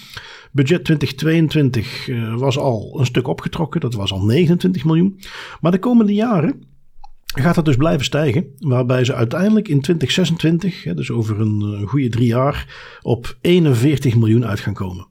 [0.52, 5.20] Budget 2022 was al een stuk opgetrokken, dat was al 29 miljoen.
[5.62, 6.62] Maar de komende jaren
[7.34, 8.46] gaat dat dus blijven stijgen.
[8.60, 12.68] Waarbij ze uiteindelijk in 2026, dus over een goede drie jaar,
[13.02, 15.08] op 41 miljoen uit gaan komen.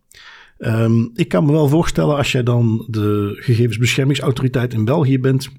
[0.59, 5.51] Um, ik kan me wel voorstellen als jij dan de gegevensbeschermingsautoriteit in België bent,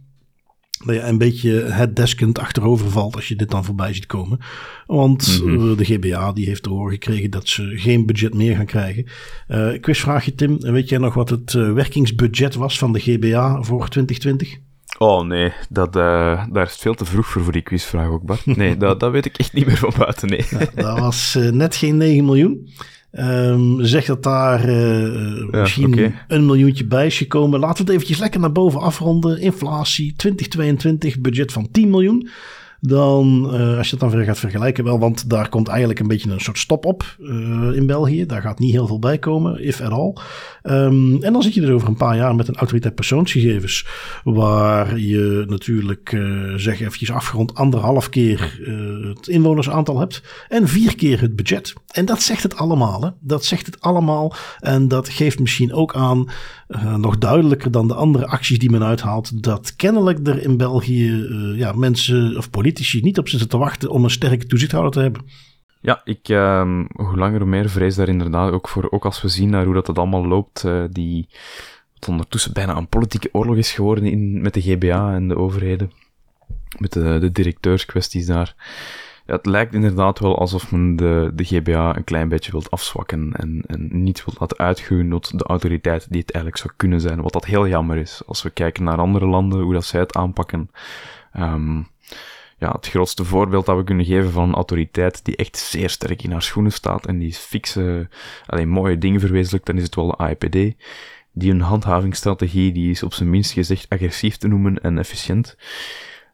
[0.85, 4.39] dat je een beetje het deskend achterover valt als je dit dan voorbij ziet komen.
[4.85, 5.77] Want mm -hmm.
[5.77, 9.05] de GBA die heeft te horen gekregen dat ze geen budget meer gaan krijgen.
[9.47, 14.62] Uh, quizvraagje Tim, weet jij nog wat het werkingsbudget was van de GBA voor 2020?
[15.03, 18.23] Oh nee, dat, uh, daar is het veel te vroeg voor, voor die quizvraag ook,
[18.23, 18.45] Bart.
[18.45, 20.45] Nee, dat, dat weet ik echt niet meer van buiten, nee.
[20.49, 22.69] Ja, dat was uh, net geen 9 miljoen.
[23.11, 26.13] Um, zeg dat daar uh, ja, misschien okay.
[26.27, 27.59] een miljoentje bij is gekomen.
[27.59, 29.39] Laten we het eventjes lekker naar boven afronden.
[29.39, 32.29] Inflatie 2022, budget van 10 miljoen
[32.85, 36.07] dan uh, als je het dan weer gaat vergelijken wel, want daar komt eigenlijk een
[36.07, 38.25] beetje een soort stop op uh, in België.
[38.25, 40.13] Daar gaat niet heel veel bij komen, if at all.
[40.63, 43.85] Um, en dan zit je dus over een paar jaar met een autoriteit persoonsgegevens,
[44.23, 48.59] waar je natuurlijk, uh, zeg eventjes afgerond, anderhalf keer
[49.15, 51.73] het inwonersaantal hebt en vier keer het budget.
[51.91, 53.09] En dat zegt het allemaal, hè?
[53.19, 56.29] Dat zegt het allemaal en dat geeft misschien ook aan,
[56.97, 61.11] nog duidelijker dan de andere acties die men uithaalt, dat kennelijk er in België
[61.55, 65.21] ja, mensen of politici niet op zitten te wachten om een sterke toezichthouder te hebben.
[65.81, 69.27] Ja, ik, uh, hoe langer hoe meer vrees daar inderdaad ook voor, ook als we
[69.27, 71.27] zien naar hoe dat, dat allemaal loopt, uh, die
[72.07, 75.91] ondertussen bijna een politieke oorlog is geworden in, met de GBA en de overheden,
[76.77, 78.55] met de, de directeurskwesties daar.
[79.33, 83.63] Het lijkt inderdaad wel alsof men de, de GBA een klein beetje wilt afzwakken en,
[83.67, 87.33] en niet wilt laten uitgroeien tot de autoriteit die het eigenlijk zou kunnen zijn, wat
[87.33, 88.21] dat heel jammer is.
[88.25, 90.69] Als we kijken naar andere landen, hoe dat zij het aanpakken,
[91.37, 91.87] um,
[92.57, 96.23] ja, het grootste voorbeeld dat we kunnen geven van een autoriteit die echt zeer sterk
[96.23, 98.09] in haar schoenen staat en die fixe,
[98.45, 100.75] alleen mooie dingen verwezenlijkt, dan is het wel de AIPD.
[101.31, 105.57] Die een handhavingsstrategie, die is op zijn minst gezegd agressief te noemen en efficiënt.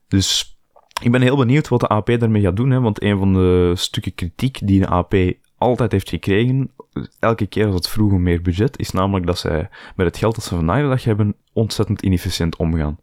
[0.07, 0.58] Dus
[0.99, 3.71] ik ben heel benieuwd wat de AP daarmee gaat doen, hè, want een van de
[3.75, 5.15] stukken kritiek die de AP
[5.57, 6.71] altijd heeft gekregen,
[7.19, 10.35] elke keer als het vroeg om meer budget, is namelijk dat zij met het geld
[10.35, 12.99] dat ze vandaag de dag hebben, ontzettend inefficiënt omgaan.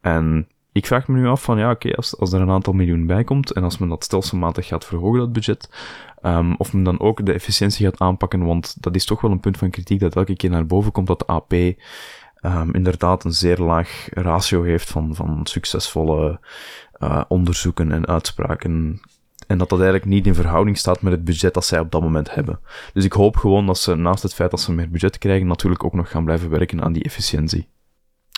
[0.00, 3.06] En ik vraag me nu af van, ja, oké, als, als er een aantal miljoen
[3.06, 5.70] bij komt en als men dat stelselmatig gaat verhogen, dat budget,
[6.22, 9.40] um, of men dan ook de efficiëntie gaat aanpakken, want dat is toch wel een
[9.40, 13.32] punt van kritiek dat elke keer naar boven komt dat de AP um, inderdaad een
[13.32, 16.40] zeer laag ratio heeft van, van succesvolle
[17.02, 19.00] uh, onderzoeken en uitspraken.
[19.46, 22.02] En dat dat eigenlijk niet in verhouding staat met het budget dat zij op dat
[22.02, 22.60] moment hebben.
[22.92, 25.84] Dus ik hoop gewoon dat ze naast het feit dat ze meer budget krijgen, natuurlijk
[25.84, 27.68] ook nog gaan blijven werken aan die efficiëntie.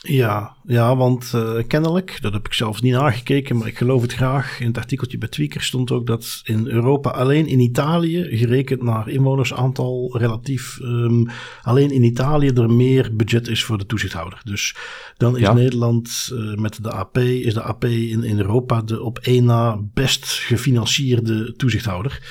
[0.07, 4.13] Ja, ja want uh, kennelijk, dat heb ik zelfs niet nagekeken, maar ik geloof het
[4.13, 4.61] graag.
[4.61, 9.09] In het artikeltje bij Tweaker stond ook dat in Europa, alleen in Italië, gerekend naar
[9.09, 11.29] inwonersaantal relatief, um,
[11.63, 14.41] alleen in Italië er meer budget is voor de toezichthouder.
[14.45, 14.77] Dus
[15.17, 15.53] dan is ja.
[15.53, 19.79] Nederland uh, met de AP, is de AP in, in Europa de op één na
[19.95, 22.23] best gefinancierde toezichthouder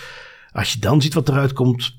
[0.53, 1.95] als je dan ziet wat eruit komt,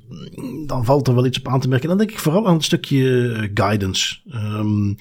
[0.66, 1.91] dan valt er wel iets op aan te merken.
[1.91, 4.16] En dan denk ik vooral aan het stukje eh, guidance.
[4.35, 4.97] Um,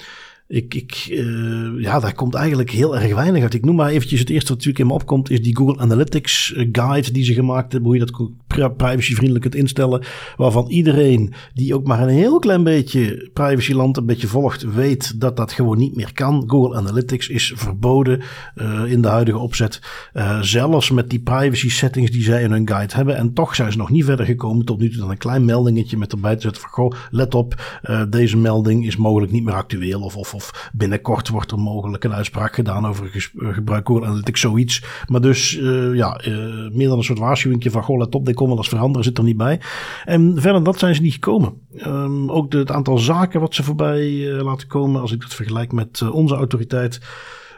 [0.46, 3.54] ik, ik, uh, ja, daar komt eigenlijk heel erg weinig uit.
[3.54, 6.52] Ik noem maar eventjes het eerste wat natuurlijk in me opkomt, is die Google Analytics
[6.52, 10.04] eh, guide die ze gemaakt hebben, hoe je dat privacyvriendelijk kunt instellen,
[10.36, 15.36] waarvan iedereen die ook maar een heel klein beetje privacyland een beetje volgt, weet dat
[15.36, 16.44] dat gewoon niet meer kan.
[16.46, 18.22] Google Analytics is verboden
[18.56, 19.80] uh, in de huidige opzet,
[20.14, 23.16] uh, zelfs met die privacy settings die zij in hun guide hebben.
[23.16, 25.96] En toch zijn ze nog niet verder gekomen tot nu toe dan een klein meldingetje
[25.96, 27.78] met erbij te zetten van, goh, let op,
[28.08, 32.14] deze melding is mogelijk niet meer actueel of, of of binnenkort wordt er mogelijk een
[32.14, 34.84] uitspraak gedaan over eh, gebruik Google Analytics, zoiets.
[35.06, 38.34] Maar dus uh, ja, uh, meer dan een soort waarschuwing van goh, let op, dit
[38.34, 39.60] kon veranderen, zit er niet bij.
[40.04, 41.52] En verder dat zijn ze niet gekomen.
[41.86, 46.10] Um, ook het aantal zaken wat ze voorbij laten komen, als ik dat vergelijk met
[46.10, 47.00] onze autoriteit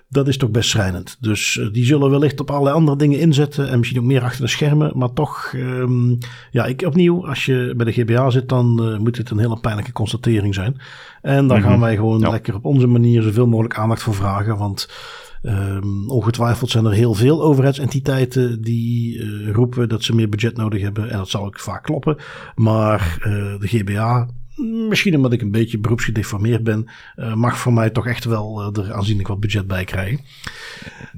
[0.08, 1.16] dat is toch best schrijnend.
[1.20, 4.40] Dus uh, die zullen wellicht op allerlei andere dingen inzetten en misschien ook meer achter
[4.40, 4.92] de schermen.
[4.94, 6.18] Maar toch, um,
[6.50, 9.60] ja, ik opnieuw, als je bij de GBA zit, dan uh, moet dit een hele
[9.60, 10.80] pijnlijke constatering zijn.
[11.22, 11.72] En daar mm -hmm.
[11.72, 12.30] gaan wij gewoon ja.
[12.30, 14.56] lekker op onze manier zoveel mogelijk aandacht voor vragen.
[14.56, 14.88] Want
[15.42, 20.82] Um, ongetwijfeld zijn er heel veel overheidsentiteiten die uh, roepen dat ze meer budget nodig
[20.82, 21.10] hebben.
[21.10, 22.16] En dat zal ook vaak kloppen.
[22.54, 23.24] Maar uh,
[23.60, 24.28] de GBA
[24.88, 28.84] misschien omdat ik een beetje beroepsgedeformeerd ben, uh, mag voor mij toch echt wel uh,
[28.84, 30.20] er aanzienlijk wat budget bij krijgen.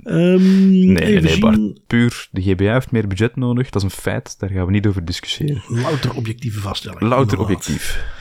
[0.05, 4.39] Um, nee, nee, Bart, puur de GBA heeft meer budget nodig, dat is een feit,
[4.39, 5.63] daar gaan we niet over discussiëren.
[5.69, 7.01] Louter objectieve vaststelling.
[7.01, 8.17] Louter objectief.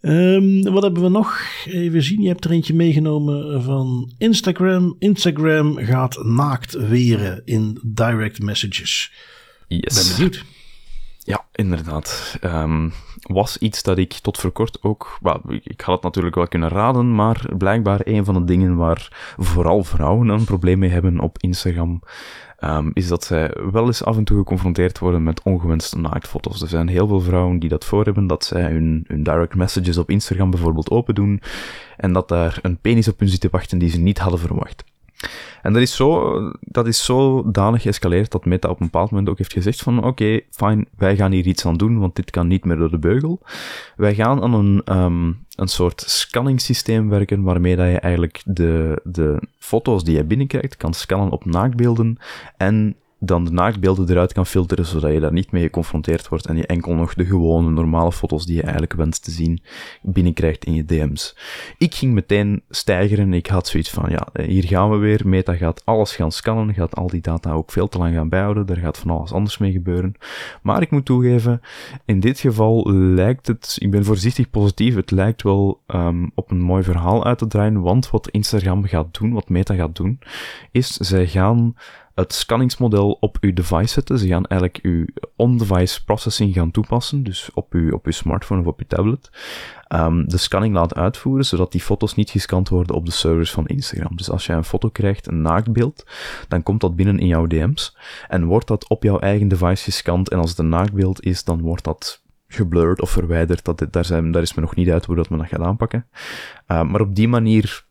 [0.00, 1.40] Um, wat hebben we nog?
[1.64, 4.96] Even zien, je hebt er eentje meegenomen van Instagram.
[4.98, 9.12] Instagram gaat naakt weren in direct messages.
[9.68, 9.94] Yes.
[9.94, 10.44] Ben benieuwd.
[11.26, 12.38] Ja, inderdaad.
[12.44, 15.18] Um, was iets dat ik tot voor kort ook...
[15.20, 19.34] Well, ik had het natuurlijk wel kunnen raden, maar blijkbaar een van de dingen waar
[19.36, 22.02] vooral vrouwen een probleem mee hebben op Instagram,
[22.60, 26.62] um, is dat zij wel eens af en toe geconfronteerd worden met ongewenste naaktfoto's.
[26.62, 29.98] Er zijn heel veel vrouwen die dat voor hebben, dat zij hun, hun direct messages
[29.98, 31.40] op Instagram bijvoorbeeld open doen,
[31.96, 34.84] en dat daar een penis op hun zit te wachten die ze niet hadden verwacht.
[35.62, 39.28] En dat is zo, dat is zo danig geëscaleerd dat Meta op een bepaald moment
[39.28, 42.30] ook heeft gezegd van oké, okay, fijn, wij gaan hier iets aan doen, want dit
[42.30, 43.40] kan niet meer door de beugel.
[43.96, 49.42] Wij gaan aan een, um, een soort scanningssysteem werken waarmee dat je eigenlijk de, de
[49.58, 52.18] foto's die je binnenkrijgt kan scannen op naaktbeelden
[52.56, 52.96] en
[53.26, 56.66] dan de naaktbeelden eruit kan filteren, zodat je daar niet mee geconfronteerd wordt en je
[56.66, 59.60] enkel nog de gewone, normale foto's die je eigenlijk wenst te zien
[60.02, 61.36] binnenkrijgt in je DM's.
[61.78, 63.32] Ik ging meteen stijgeren.
[63.32, 65.20] Ik had zoiets van, ja, hier gaan we weer.
[65.24, 68.66] Meta gaat alles gaan scannen, gaat al die data ook veel te lang gaan bijhouden.
[68.66, 70.14] Daar gaat van alles anders mee gebeuren.
[70.62, 71.60] Maar ik moet toegeven,
[72.04, 76.60] in dit geval lijkt het, ik ben voorzichtig positief, het lijkt wel um, op een
[76.60, 80.18] mooi verhaal uit te draaien, want wat Instagram gaat doen, wat Meta gaat doen,
[80.70, 81.74] is zij gaan
[82.16, 84.18] het scanningsmodel op uw device zetten.
[84.18, 85.04] Ze gaan eigenlijk uw
[85.36, 89.30] on-device processing gaan toepassen, dus op uw, op uw smartphone of op uw tablet.
[89.88, 93.66] Um, de scanning laten uitvoeren, zodat die foto's niet gescand worden op de servers van
[93.66, 94.16] Instagram.
[94.16, 96.06] Dus als jij een foto krijgt, een naaktbeeld,
[96.48, 97.96] dan komt dat binnen in jouw DM's
[98.28, 100.28] en wordt dat op jouw eigen device gescand.
[100.30, 103.64] En als het een naaktbeeld is, dan wordt dat geblurred of verwijderd.
[103.64, 106.06] Dat, daar, zijn, daar is me nog niet uit hoe dat men dat gaat aanpakken.
[106.68, 107.84] Uh, maar op die manier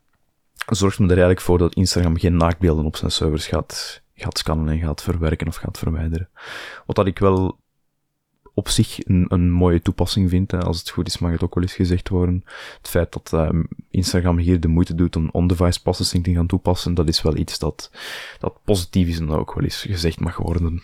[0.65, 4.69] zorgt men er eigenlijk voor dat Instagram geen naaktbeelden op zijn servers gaat, gaat scannen
[4.69, 6.29] en gaat verwerken of gaat verwijderen.
[6.85, 7.59] Wat dat ik wel
[8.55, 10.51] op zich een, een mooie toepassing vind.
[10.51, 10.59] Hè.
[10.61, 12.43] Als het goed is, mag het ook wel eens gezegd worden.
[12.77, 16.93] Het feit dat uh, Instagram hier de moeite doet om on-device processing te gaan toepassen,
[16.93, 17.91] dat is wel iets dat,
[18.39, 20.81] dat positief is en dat ook wel eens gezegd mag worden.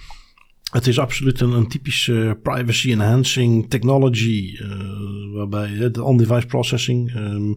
[0.72, 7.16] Het is absoluut een, typische privacy-enhancing technology, uh, waarbij de on-device processing.
[7.16, 7.56] Um,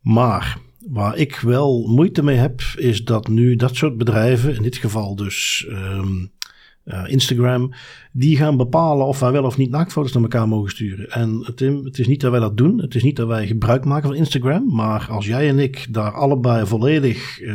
[0.00, 0.58] maar
[0.90, 5.16] Waar ik wel moeite mee heb, is dat nu dat soort bedrijven, in dit geval
[5.16, 6.30] dus um,
[6.84, 7.72] uh, Instagram,
[8.12, 11.10] die gaan bepalen of wij wel of niet naaktfoto's naar elkaar mogen sturen.
[11.10, 13.84] En Tim, het is niet dat wij dat doen, het is niet dat wij gebruik
[13.84, 17.54] maken van Instagram, maar als jij en ik daar allebei volledig uh,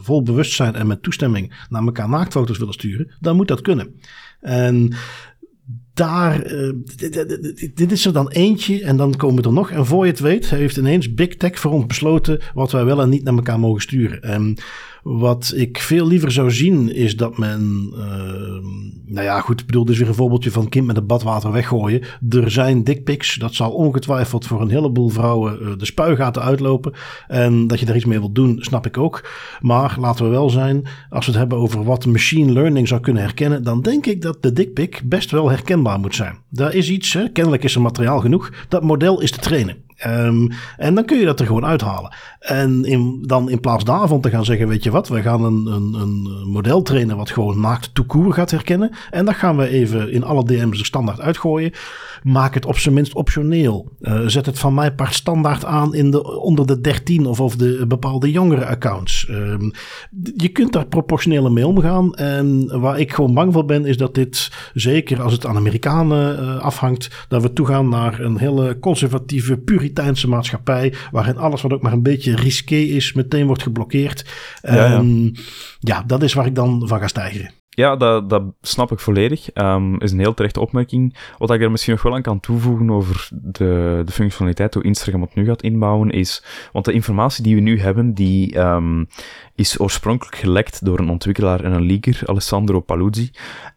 [0.00, 3.94] vol bewustzijn en met toestemming naar elkaar naaktfoto's willen sturen, dan moet dat kunnen.
[4.40, 4.94] En
[5.96, 6.72] daar, uh,
[7.74, 9.70] dit, is er dan eentje en dan komen er nog.
[9.70, 13.00] En voor je het weet, heeft ineens Big Tech voor ons besloten wat wij wel
[13.00, 14.34] en niet naar elkaar mogen sturen.
[14.34, 14.54] Um,
[15.08, 18.02] wat ik veel liever zou zien is dat men, uh,
[19.04, 21.52] nou ja, goed, ik bedoel, dit is weer een voorbeeldje van kind met het badwater
[21.52, 22.02] weggooien.
[22.28, 26.92] Er zijn dickpics, dat zal ongetwijfeld voor een heleboel vrouwen uh, de spuigaten uitlopen.
[27.26, 29.28] En dat je daar iets mee wilt doen, snap ik ook.
[29.60, 33.22] Maar laten we wel zijn, als we het hebben over wat machine learning zou kunnen
[33.22, 36.38] herkennen, dan denk ik dat de dickpic best wel herkenbaar moet zijn.
[36.50, 39.84] Daar is iets, hè, kennelijk is er materiaal genoeg, dat model is te trainen.
[40.06, 42.14] Um, en dan kun je dat er gewoon uithalen.
[42.46, 42.84] En
[43.22, 46.48] dan in plaats daarvan te gaan zeggen, weet je wat, we gaan een, een, een
[46.48, 48.90] model trainen wat gewoon naakt toekoer gaat herkennen.
[49.10, 51.72] En dat gaan we even in alle DM's er standaard uitgooien.
[52.22, 53.92] Maak het op zijn minst optioneel.
[54.00, 57.56] Uh, zet het van mij part standaard aan in de, onder de 13 of, of
[57.56, 59.26] de bepaalde jongere accounts.
[59.30, 59.70] Um,
[60.36, 62.14] je kunt daar proportioneel mee omgaan.
[62.14, 66.42] En waar ik gewoon bang voor ben, is dat dit, zeker als het aan Amerikanen
[66.42, 70.94] uh, afhangt, dat we toegaan naar een hele conservatieve, puriteinse maatschappij.
[71.10, 74.24] Waarin alles wat ook maar een beetje risqué is, meteen wordt geblokkeerd.
[74.62, 74.98] Ja, ja.
[74.98, 75.32] Um,
[75.78, 77.50] ja, dat is waar ik dan van ga stijgen.
[77.68, 79.48] Ja, dat, dat snap ik volledig.
[79.54, 81.16] Um, is een heel terechte opmerking.
[81.38, 85.20] Wat ik er misschien nog wel aan kan toevoegen over de, de functionaliteit, hoe Instagram
[85.20, 89.08] het nu gaat inbouwen, is, want de informatie die we nu hebben, die um,
[89.56, 93.30] is oorspronkelijk gelekt door een ontwikkelaar en een leaker, Alessandro Paluzzi.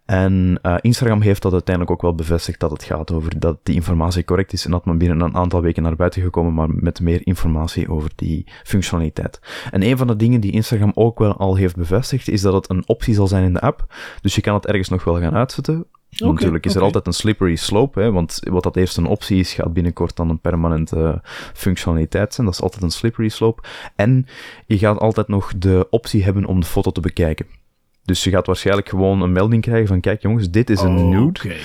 [0.06, 3.76] En uh, Instagram heeft dat uiteindelijk ook wel bevestigd dat het gaat over dat die
[3.76, 7.00] informatie correct is en dat men binnen een aantal weken naar buiten gekomen, maar met
[7.00, 9.40] meer informatie over die functionaliteit.
[9.72, 12.70] En een van de dingen die Instagram ook wel al heeft bevestigd, is dat het
[12.70, 13.94] een optie zal zijn in de app.
[14.22, 15.86] Dus je kan het ergens nog wel gaan uitzetten.
[16.18, 16.82] Okay, Natuurlijk is okay.
[16.82, 20.16] er altijd een slippery slope, hè, want wat dat eerst een optie is, gaat binnenkort
[20.16, 21.22] dan een permanente
[21.54, 22.48] functionaliteit zijn.
[22.48, 23.64] Dat is altijd een slippery slope.
[23.96, 24.26] En
[24.66, 27.46] je gaat altijd nog de optie hebben om de foto te bekijken.
[28.04, 31.08] Dus je gaat waarschijnlijk gewoon een melding krijgen van, kijk jongens, dit is een oh,
[31.08, 31.40] nude.
[31.40, 31.58] Okay.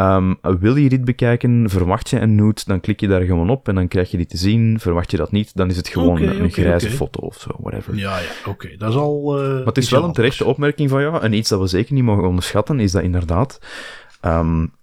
[0.00, 3.68] Um, wil je dit bekijken, verwacht je een nude, dan klik je daar gewoon op
[3.68, 4.80] en dan krijg je die te zien.
[4.80, 7.96] Verwacht je dat niet, dan is het gewoon okay, een grijze foto of zo, whatever.
[7.96, 8.76] Ja, ja, oké.
[8.76, 9.42] Dat is al...
[9.42, 11.94] Uh, maar het is wel een terechte opmerking van jou, en iets dat we zeker
[11.94, 13.60] niet mogen onderschatten, is dat inderdaad...
[14.22, 14.74] Um,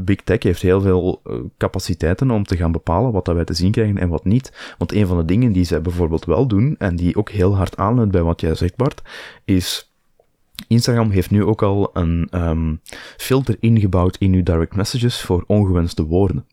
[0.00, 3.54] Big Tech heeft heel veel uh, capaciteiten om te gaan bepalen wat dat wij te
[3.54, 4.74] zien krijgen en wat niet.
[4.78, 7.76] Want een van de dingen die zij bijvoorbeeld wel doen, en die ook heel hard
[7.76, 9.02] aanleunt bij wat jij zegt, Bart,
[9.44, 9.91] is
[10.68, 12.80] Instagram heeft nu ook al een um,
[13.16, 16.46] filter ingebouwd in uw direct messages voor ongewenste woorden.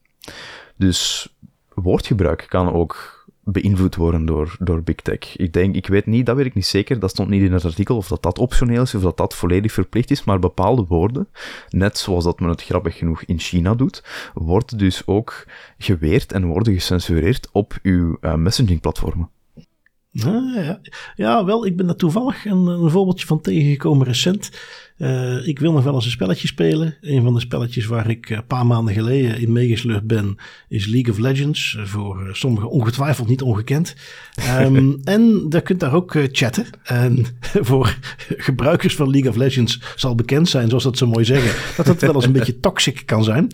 [0.76, 1.34] Dus
[1.74, 5.38] woordgebruik kan ook beïnvloed worden door, door Big Tech.
[5.38, 7.66] Ik denk, ik weet niet, dat weet ik niet zeker, dat stond niet in het
[7.66, 11.28] artikel, of dat dat optioneel is, of dat dat volledig verplicht is, maar bepaalde woorden,
[11.70, 15.46] net zoals dat men het grappig genoeg in China doet, worden dus ook
[15.78, 19.26] geweerd en worden gecensureerd op uw uh, messaging-platformen.
[19.26, 19.39] Ah,
[20.12, 20.80] ja.
[21.16, 24.52] ja, wel, ik ben daar toevallig een, een voorbeeldje van tegengekomen recent.
[25.00, 26.96] Uh, ik wil nog wel eens een spelletje spelen.
[27.02, 30.36] Een van de spelletjes waar ik een paar maanden geleden in meegesleurd ben,
[30.68, 31.78] is League of Legends.
[31.84, 33.96] Voor uh, sommigen ongetwijfeld niet ongekend.
[34.60, 36.66] Um, en je kunt daar ook chatten.
[36.84, 37.26] En
[37.70, 37.98] voor
[38.38, 42.02] gebruikers van League of Legends zal bekend zijn, zoals dat zo mooi zeggen, dat het
[42.02, 43.48] wel eens een beetje toxic kan zijn.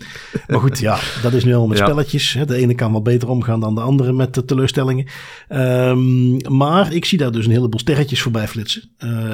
[0.46, 1.84] Maar goed, ja, dat is nu al met ja.
[1.84, 2.38] spelletjes.
[2.46, 5.06] De ene kan wel beter omgaan dan de andere met de teleurstellingen.
[5.48, 8.90] Um, maar ik zie daar dus een heleboel sterretjes voorbij flitsen.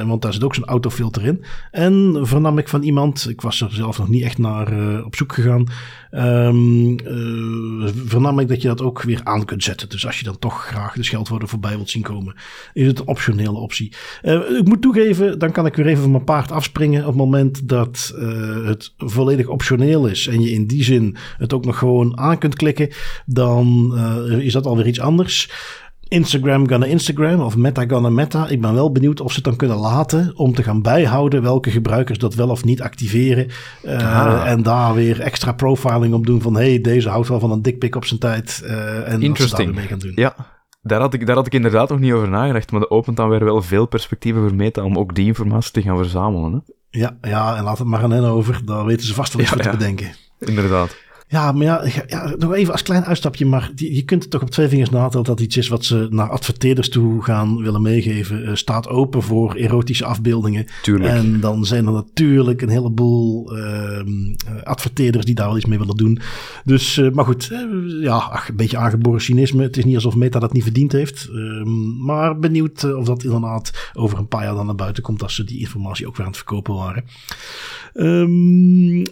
[0.06, 1.44] want daar zit ook zo'n autofilter in.
[1.70, 5.16] En vernam ik van iemand, ik was er zelf nog niet echt naar uh, op
[5.16, 5.66] zoek gegaan,
[6.10, 6.96] um,
[8.06, 9.88] vernam ik dat je dat ook weer aan kunt zetten.
[9.88, 12.34] Dus als je dan toch graag de scheldwoorden voorbij wilt zien komen,
[12.72, 13.92] is het een optionele optie.
[14.22, 17.16] Uh, ik moet toegeven, dan kan ik weer even van mijn paard afspringen op het
[17.16, 18.14] moment dat
[18.64, 22.54] het volledig optioneel is en je in die zin het ook nog gewoon aan kunt
[22.54, 22.88] klikken,
[23.26, 23.92] dan
[24.40, 25.50] is dat alweer iets anders.
[26.12, 28.48] Instagram gonna Instagram of Meta gonna Meta.
[28.48, 31.70] Ik ben wel benieuwd of ze het dan kunnen laten om te gaan bijhouden welke
[31.70, 33.46] gebruikers dat wel of niet activeren.
[33.84, 34.50] Uh, ah.
[34.50, 37.96] En daar weer extra profiling op doen van hey, deze houdt wel van een dikpik
[37.96, 38.62] op zijn tijd.
[38.64, 40.12] Uh, en daar mee gaan doen.
[40.14, 40.34] Ja.
[40.82, 43.28] Daar had, ik, daar had ik inderdaad nog niet over nagedacht, maar dat opent dan
[43.28, 46.52] weer wel veel perspectieven voor Meta om ook die informatie te gaan verzamelen.
[46.52, 46.72] Hè?
[46.98, 48.60] Ja, ja, en laat het maar aan hen over.
[48.64, 49.70] Daar weten ze vast wel iets ja, ja.
[49.70, 50.12] te bedenken.
[50.38, 50.96] Inderdaad.
[51.32, 53.46] Ja, maar ja, ja, nog even als klein uitstapje.
[53.46, 56.06] Maar die, je kunt het toch op twee vingers natellen dat iets is wat ze
[56.10, 58.42] naar adverteerders toe gaan willen meegeven.
[58.42, 60.66] Uh, staat open voor erotische afbeeldingen.
[60.82, 61.10] Tuurlijk.
[61.10, 64.02] En dan zijn er natuurlijk een heleboel uh,
[64.64, 66.20] adverteerders die daar wel iets mee willen doen.
[66.64, 67.50] Dus, uh, maar goed,
[68.00, 69.62] ja, ach, een beetje aangeboren cynisme.
[69.62, 71.28] Het is niet alsof Meta dat niet verdiend heeft.
[71.32, 75.34] Ehm, maar benieuwd of dat inderdaad over een paar jaar dan naar buiten komt als
[75.34, 77.04] ze die informatie ook weer aan het verkopen waren.
[77.94, 79.04] Um,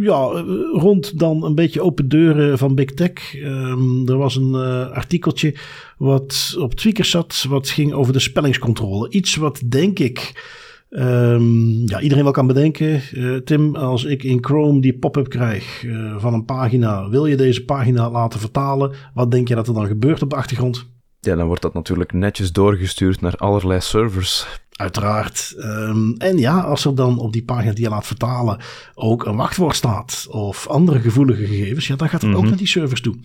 [0.00, 3.34] ja, rond dan een beetje open deuren van Big Tech.
[3.34, 5.54] Um, er was een uh, artikeltje
[5.98, 9.10] wat op Tweakers zat, wat ging over de spellingscontrole.
[9.10, 10.50] Iets wat denk ik
[10.94, 13.02] Um, ja, iedereen wel kan bedenken.
[13.14, 15.86] Uh, Tim, als ik in Chrome die pop-up krijg
[16.16, 18.92] van een pagina, wil je deze pagina laten vertalen?
[19.14, 20.86] Wat denk je dat er dan gebeurt op de achtergrond?
[21.20, 24.46] Ja, dan wordt dat natuurlijk netjes doorgestuurd naar allerlei servers.
[24.82, 25.54] Uiteraard.
[25.58, 28.58] Um, en ja, als er dan op die pagina die je laat vertalen
[28.94, 32.44] ook een wachtwoord staat of andere gevoelige gegevens, ja, dan gaat het mm -hmm.
[32.44, 33.16] ook naar die servers toe.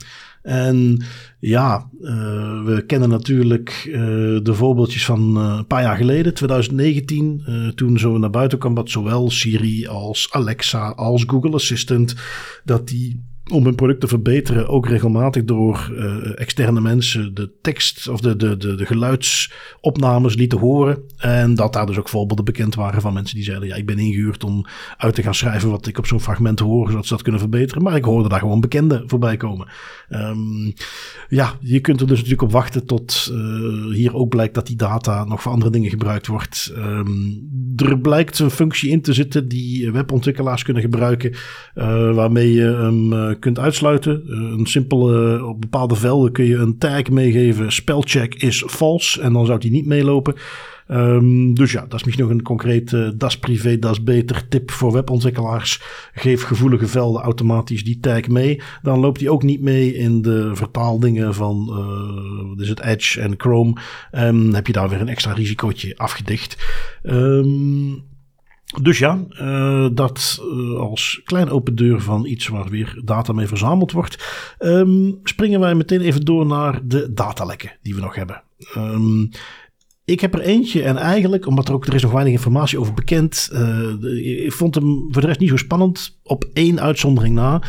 [0.42, 1.04] En
[1.40, 2.10] ja, uh,
[2.66, 3.96] we kennen natuurlijk uh,
[4.44, 8.90] de voorbeeldjes van uh, een paar jaar geleden, 2019, toen zo naar buiten kwam dat
[8.90, 12.16] zowel Siri als Alexa als Google Assistant,
[12.64, 18.08] dat die om hun product te verbeteren ook regelmatig door uh, externe mensen de tekst
[18.08, 20.98] of de, de, de, geluidsopnames lieten horen.
[21.18, 24.00] En dat daar dus ook voorbeelden bekend waren van mensen die zeiden: Ja, ik ben
[24.00, 24.66] ingehuurd om
[24.98, 27.84] uit te gaan schrijven wat ik op zo'n fragment hoor, zodat ze dat kunnen verbeteren.
[27.84, 29.68] Maar ik hoorde daar gewoon bekenden voorbij komen.
[30.10, 30.74] Um,
[31.30, 34.76] ja, je kunt er dus natuurlijk op wachten tot uh, hier ook blijkt dat die
[34.76, 36.74] data nog voor andere dingen gebruikt wordt.
[36.78, 41.32] Um, er blijkt een functie in te zitten die webontwikkelaars kunnen gebruiken,
[41.76, 44.24] uh, waarmee je hem kunt uitsluiten.
[44.26, 47.72] Uh, een simpele, op bepaalde velden kun je een tag meegeven.
[47.72, 49.22] Spelcheck is false.
[49.22, 50.36] En dan zou die niet meelopen.
[50.92, 54.72] Um, dus ja, dat is misschien nog een concrete uh, das privé, das beter tip
[54.72, 55.82] voor webontwikkelaars.
[56.14, 58.62] Geef gevoelige velden automatisch die tag mee.
[58.82, 63.34] Dan loopt die ook niet mee in de vertaaldingen van uh, dus het Edge en
[63.38, 63.76] Chrome.
[64.12, 66.58] Um, heb je daar weer een extra risicootje afgedicht.
[67.04, 68.04] Um,
[68.82, 73.48] dus ja, uh, dat uh, als klein open deur van iets waar weer data mee
[73.48, 74.26] verzameld wordt.
[74.60, 78.44] Um, springen wij meteen even door naar de datalekken die we nog hebben.
[78.78, 79.30] Um,
[80.06, 82.94] ik heb er eentje en eigenlijk, omdat er ook er is nog weinig informatie over
[82.94, 86.20] bekend, uh, ik vond hem voor de rest niet zo spannend.
[86.24, 87.62] Op één uitzondering na,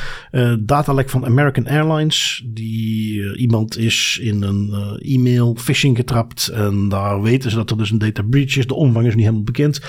[0.61, 2.45] datalek van American Airlines.
[2.47, 7.91] Die iemand is in een e-mail phishing getrapt en daar weten ze dat er dus
[7.91, 8.67] een data breach is.
[8.67, 9.81] De omvang is niet helemaal bekend.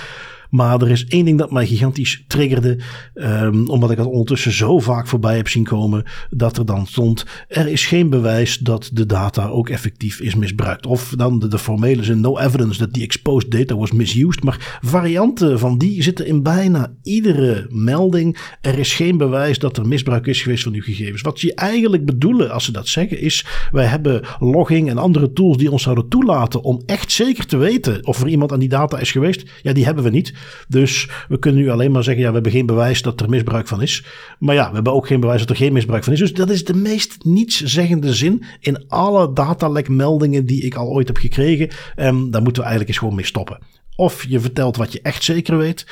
[0.49, 2.77] Maar er is één ding dat mij gigantisch triggerde.
[3.13, 6.03] Um, omdat ik het ondertussen zo vaak voorbij heb zien komen.
[6.29, 7.25] Dat er dan stond.
[7.47, 10.85] Er is geen bewijs dat de data ook effectief is misbruikt.
[10.85, 12.19] Of dan de, de formele zin.
[12.19, 14.43] No evidence that the exposed data was misused.
[14.43, 18.37] Maar varianten van die zitten in bijna iedere melding.
[18.61, 21.21] Er is geen bewijs dat er misbruik is geweest van uw gegevens.
[21.21, 23.45] Wat ze eigenlijk bedoelen als ze dat zeggen is.
[23.71, 26.63] Wij hebben logging en andere tools die ons zouden toelaten.
[26.63, 29.43] Om echt zeker te weten of er iemand aan die data is geweest.
[29.61, 30.33] Ja, die hebben we niet.
[30.67, 33.67] Dus we kunnen nu alleen maar zeggen, ja, we hebben geen bewijs dat er misbruik
[33.67, 34.05] van is.
[34.39, 36.19] Maar ja, we hebben ook geen bewijs dat er geen misbruik van is.
[36.19, 41.17] Dus dat is de meest nietszeggende zin in alle datalekmeldingen die ik al ooit heb
[41.17, 41.69] gekregen.
[41.95, 43.59] En daar moeten we eigenlijk eens gewoon mee stoppen.
[43.99, 45.85] Of je vertelt wat je echt zeker weet.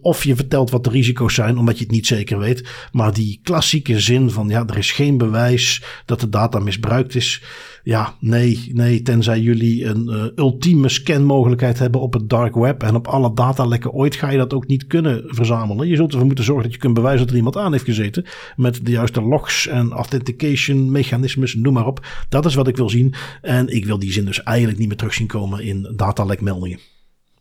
[0.00, 2.68] Of je vertelt wat de risico's zijn, omdat je het niet zeker weet.
[2.92, 7.42] Maar die klassieke zin van ja, er is geen bewijs dat de data misbruikt is.
[7.84, 12.94] Ja, nee, nee, tenzij jullie een uh, ultieme scanmogelijkheid hebben op het dark web en
[12.94, 15.88] op alle datalekken ooit ga je dat ook niet kunnen verzamelen.
[15.88, 18.24] Je zult ervoor moeten zorgen dat je kunt bewijzen dat er iemand aan heeft gezeten
[18.56, 22.06] met de juiste logs en authentication mechanismes, noem maar op.
[22.28, 24.96] Dat is wat ik wil zien en ik wil die zin dus eigenlijk niet meer
[24.96, 26.78] terug zien komen in datalekmeldingen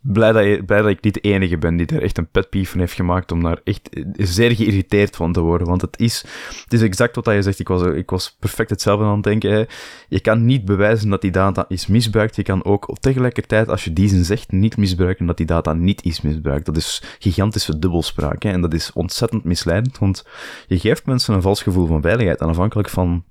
[0.02, 2.50] blij dat, je, blij dat ik niet de enige ben die er echt een pet
[2.50, 5.68] peeve van heeft gemaakt om daar echt zeer geïrriteerd van te worden.
[5.68, 6.26] Want het is,
[6.64, 7.60] het is exact wat je zegt.
[7.60, 9.52] Ik was, ik was perfect hetzelfde aan het denken.
[9.52, 9.64] Hè.
[10.08, 12.36] Je kan niet bewijzen dat die data is misbruikt.
[12.36, 16.04] Je kan ook tegelijkertijd, als je die zin zegt, niet misbruiken dat die data niet
[16.04, 16.66] is misbruikt.
[16.66, 18.44] Dat is gigantische dubbelspraak.
[18.44, 18.50] Hè.
[18.50, 20.26] En dat is ontzettend misleidend, want
[20.68, 22.40] je geeft mensen een vals gevoel van veiligheid.
[22.40, 23.24] En afhankelijk van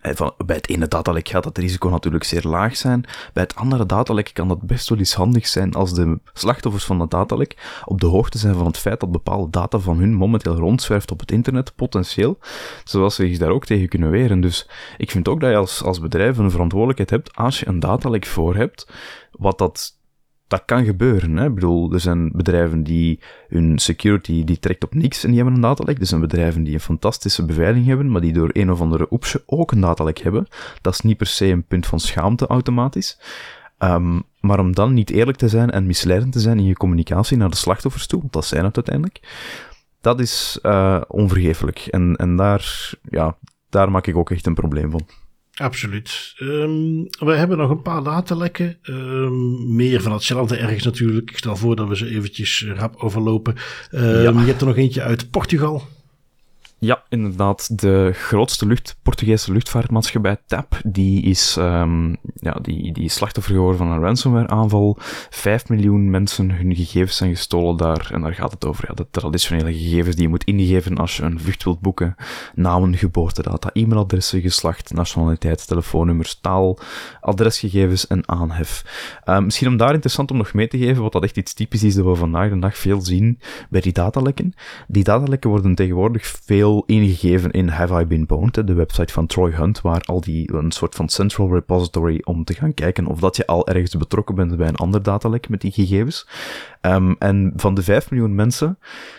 [0.00, 3.04] van, bij het ene datalek gaat dat risico natuurlijk zeer laag zijn.
[3.32, 6.98] Bij het andere datalek kan dat best wel eens handig zijn als de slachtoffers van
[6.98, 10.54] dat datalek op de hoogte zijn van het feit dat bepaalde data van hun momenteel
[10.54, 12.38] rondzwerft op het internet, potentieel,
[12.84, 14.40] zodat ze zich daar ook tegen kunnen weren.
[14.40, 17.80] Dus ik vind ook dat je als, als bedrijf een verantwoordelijkheid hebt als je een
[17.80, 18.92] datalek voor hebt,
[19.30, 20.00] wat dat
[20.52, 21.36] dat kan gebeuren.
[21.36, 21.46] Hè?
[21.46, 25.54] Ik bedoel, er zijn bedrijven die hun security die trekt op niks en die hebben
[25.54, 25.98] een datalek.
[25.98, 29.42] Er zijn bedrijven die een fantastische beveiliging hebben, maar die door een of andere oepsje
[29.46, 30.46] ook een datalek hebben.
[30.80, 33.18] Dat is niet per se een punt van schaamte automatisch.
[33.78, 37.36] Um, maar om dan niet eerlijk te zijn en misleidend te zijn in je communicatie
[37.36, 39.20] naar de slachtoffers toe, want dat zijn het uiteindelijk,
[40.00, 41.78] dat is uh, onvergeeflijk.
[41.78, 43.36] En, en daar, ja,
[43.68, 45.06] daar maak ik ook echt een probleem van.
[45.54, 46.34] Absoluut.
[46.40, 48.78] Um, we hebben nog een paar datalekken.
[48.82, 51.30] Um, meer van hetzelfde ergens natuurlijk.
[51.30, 53.54] Ik stel voor dat we ze eventjes rap overlopen.
[53.90, 54.30] Um, ja.
[54.30, 55.88] Je hebt er nog eentje uit Portugal.
[56.84, 57.80] Ja, inderdaad.
[57.80, 63.90] De grootste lucht, Portugese luchtvaartmaatschappij TAP, die is, um, ja, die, die slachtoffer geworden van
[63.90, 64.96] een ransomware aanval.
[65.30, 68.10] Vijf miljoen mensen, hun gegevens zijn gestolen daar.
[68.12, 71.22] En daar gaat het over, ja, de traditionele gegevens die je moet ingeven als je
[71.22, 72.14] een vlucht wilt boeken.
[72.54, 76.78] Namen, geboortedata, e-mailadressen, geslacht, nationaliteit, telefoonnummers, taal,
[77.20, 78.84] adresgegevens en aanhef.
[79.24, 81.82] Um, misschien om daar interessant om nog mee te geven, wat dat echt iets typisch
[81.82, 83.38] is dat we vandaag de dag veel zien
[83.70, 84.54] bij die datalekken.
[84.88, 89.50] Die datalekken worden tegenwoordig veel ingegeven in Have I Been Boned, de website van Troy
[89.50, 93.36] Hunt, waar al die een soort van central repository om te gaan kijken of dat
[93.36, 96.26] je al ergens betrokken bent bij een ander datalek met die gegevens.
[96.80, 98.78] Um, en van de 5 miljoen mensen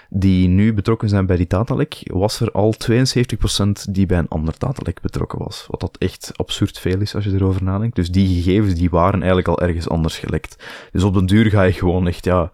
[0.09, 4.53] die nu betrokken zijn bij die datalek, was er al 72% die bij een ander
[4.57, 5.65] datalek betrokken was.
[5.69, 7.95] Wat dat echt absurd veel is als je erover nadenkt.
[7.95, 10.63] Dus die gegevens die waren eigenlijk al ergens anders gelekt.
[10.91, 12.51] Dus op den duur ga je gewoon echt ja,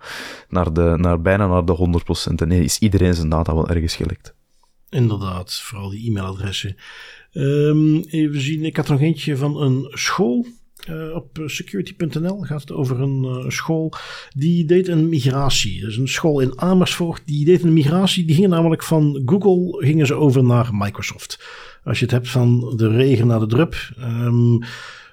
[0.49, 2.35] naar, de, naar bijna naar de 100%.
[2.35, 4.37] En is iedereen zijn data wel ergens gelekt.
[4.89, 6.75] Inderdaad, vooral die e-mailadressen.
[7.33, 10.45] Um, even zien, ik had er nog eentje van een school.
[10.89, 13.93] Uh, op security.nl gaat het over een uh, school
[14.35, 15.79] die deed een migratie.
[15.79, 18.25] Dus een school in Amersfoort die deed een migratie.
[18.25, 21.43] Die ging namelijk van Google gingen ze over naar Microsoft.
[21.83, 23.75] Als je het hebt van de regen naar de drup.
[23.99, 24.59] Um,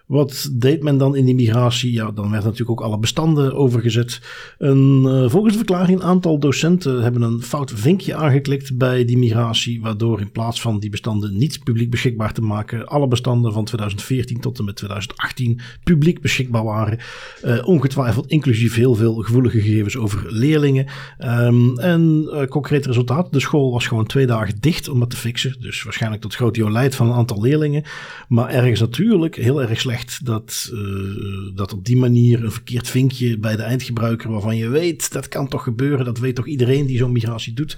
[0.06, 1.92] wat deed men dan in die migratie?
[1.92, 4.20] Ja, dan werden natuurlijk ook alle bestanden overgezet.
[4.58, 9.18] En, uh, volgens de verklaring, een aantal docenten hebben een fout vinkje aangeklikt bij die
[9.18, 13.64] migratie, waardoor in plaats van die bestanden niet publiek beschikbaar te maken, alle bestanden van
[13.64, 16.98] 2014 tot en met 2018 publiek beschikbaar waren.
[17.44, 20.86] Uh, ongetwijfeld inclusief heel veel gevoelige gegevens over leerlingen.
[21.18, 25.16] Um, en uh, concreet resultaat, de school was gewoon twee dagen dicht om het te
[25.16, 25.56] fixen.
[25.60, 27.84] Dus waarschijnlijk tot groot jolijt van een aantal leerlingen.
[28.28, 33.38] Maar ergens natuurlijk heel erg slecht dat, uh, dat op die manier een verkeerd vinkje
[33.38, 36.98] bij de eindgebruiker, waarvan je weet dat kan toch gebeuren, dat weet toch iedereen die
[36.98, 37.76] zo'n migratie doet.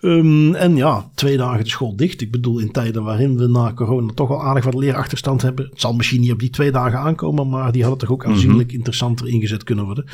[0.00, 2.20] Um, en ja, twee dagen de school dicht.
[2.20, 5.68] Ik bedoel, in tijden waarin we na corona toch al aardig wat leerachterstand hebben.
[5.70, 8.62] Het zal misschien niet op die twee dagen aankomen, maar die hadden toch ook aanzienlijk
[8.62, 8.76] mm -hmm.
[8.76, 10.04] interessanter ingezet kunnen worden.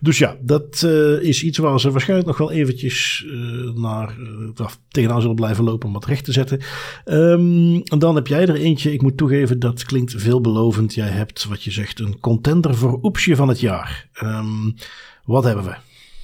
[0.00, 4.16] Dus ja, dat uh, is iets waar ze waarschijnlijk nog wel eventjes uh, naar,
[4.88, 6.60] tegenaan zullen blijven lopen om wat recht te zetten.
[7.04, 11.44] Um, en dan heb jij er eentje, ik moet toegeven, dat klinkt veelbelovend jij hebt
[11.44, 14.08] wat je zegt een contender voor Oepsje van het jaar.
[14.22, 14.74] Um,
[15.24, 15.74] wat hebben we?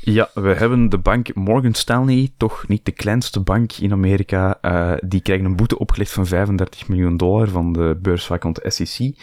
[0.00, 4.58] Ja, we hebben de bank Morgan Stanley, toch niet de kleinste bank in Amerika.
[4.62, 9.14] Uh, die krijgen een boete opgelegd van 35 miljoen dollar van de beursvakant SEC.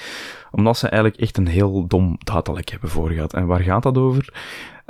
[0.51, 3.33] Omdat ze eigenlijk echt een heel dom datalek hebben voorgehad.
[3.33, 4.33] En waar gaat dat over?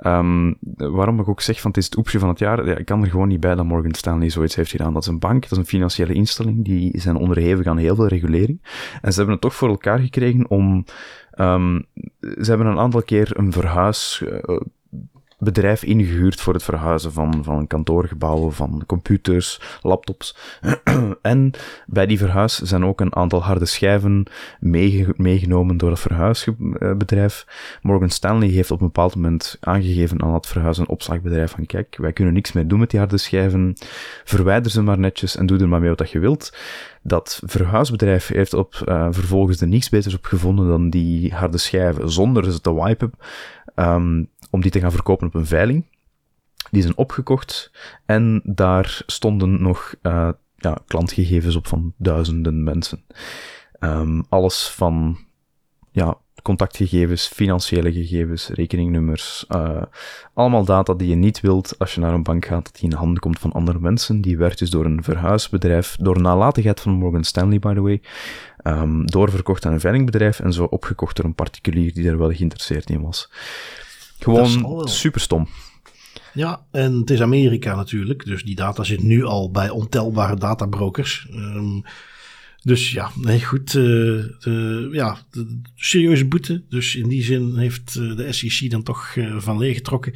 [0.03, 2.85] Um, waarom ik ook zeg van het is het oepsje van het jaar, ja, ik
[2.85, 4.93] kan er gewoon niet bij dat Morgan Stanley zoiets heeft gedaan.
[4.93, 8.07] Dat is een bank, dat is een financiële instelling, die zijn onderhevig aan heel veel
[8.07, 8.61] regulering.
[9.01, 10.85] En ze hebben het toch voor elkaar gekregen om,
[11.39, 11.85] um,
[12.19, 14.59] ze hebben een aantal keer een verhuis, uh,
[15.45, 20.37] bedrijf ingehuurd voor het verhuizen van, van kantoorgebouwen, van computers, laptops.
[21.21, 21.51] en
[21.85, 24.23] bij die verhuis zijn ook een aantal harde schijven
[24.59, 27.45] meege meegenomen door het verhuisbedrijf.
[27.81, 31.97] Morgan Stanley heeft op een bepaald moment aangegeven aan het verhuis- en opslagbedrijf van kijk,
[31.97, 33.73] wij kunnen niks meer doen met die harde schijven,
[34.23, 36.57] verwijder ze maar netjes en doe er maar mee wat je wilt.
[37.01, 42.11] Dat verhuisbedrijf heeft op, uh, vervolgens er niets beters op gevonden dan die harde schijven
[42.11, 43.11] zonder ze te wipen.
[43.75, 45.85] Um, om die te gaan verkopen op een veiling.
[46.71, 47.71] Die zijn opgekocht
[48.05, 53.05] en daar stonden nog uh, ja, klantgegevens op van duizenden mensen.
[53.79, 55.17] Um, alles van
[55.91, 59.81] ja, contactgegevens, financiële gegevens, rekeningnummers, uh,
[60.33, 62.97] allemaal data die je niet wilt als je naar een bank gaat, dat die in
[62.97, 64.21] handen komt van andere mensen.
[64.21, 68.01] Die werd dus door een verhuisbedrijf, door nalatigheid van Morgan Stanley, by the way,
[68.63, 72.89] um, doorverkocht aan een veilingbedrijf en zo opgekocht door een particulier die er wel geïnteresseerd
[72.89, 73.29] in was.
[74.19, 75.47] Gewoon super stom.
[76.33, 78.25] Ja, en het is Amerika natuurlijk.
[78.25, 81.27] Dus die data zit nu al bij ontelbare databrokers.
[81.31, 81.83] Um,
[82.61, 83.73] dus ja, nee, goed.
[83.73, 83.83] Uh,
[84.39, 86.63] de, ja, de, serieuze boete.
[86.69, 90.13] Dus in die zin heeft de SEC dan toch uh, van leeggetrokken.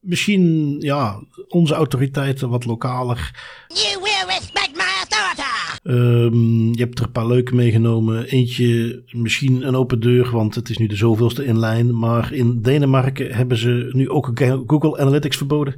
[0.00, 3.30] Misschien, ja, onze autoriteiten wat lokaler.
[3.68, 5.49] You will respect my authority!
[5.82, 8.24] Um, je hebt er een paar leuke meegenomen.
[8.24, 11.98] Eentje, misschien een open deur, want het is nu de zoveelste in lijn.
[11.98, 14.30] Maar in Denemarken hebben ze nu ook
[14.66, 15.74] Google Analytics verboden.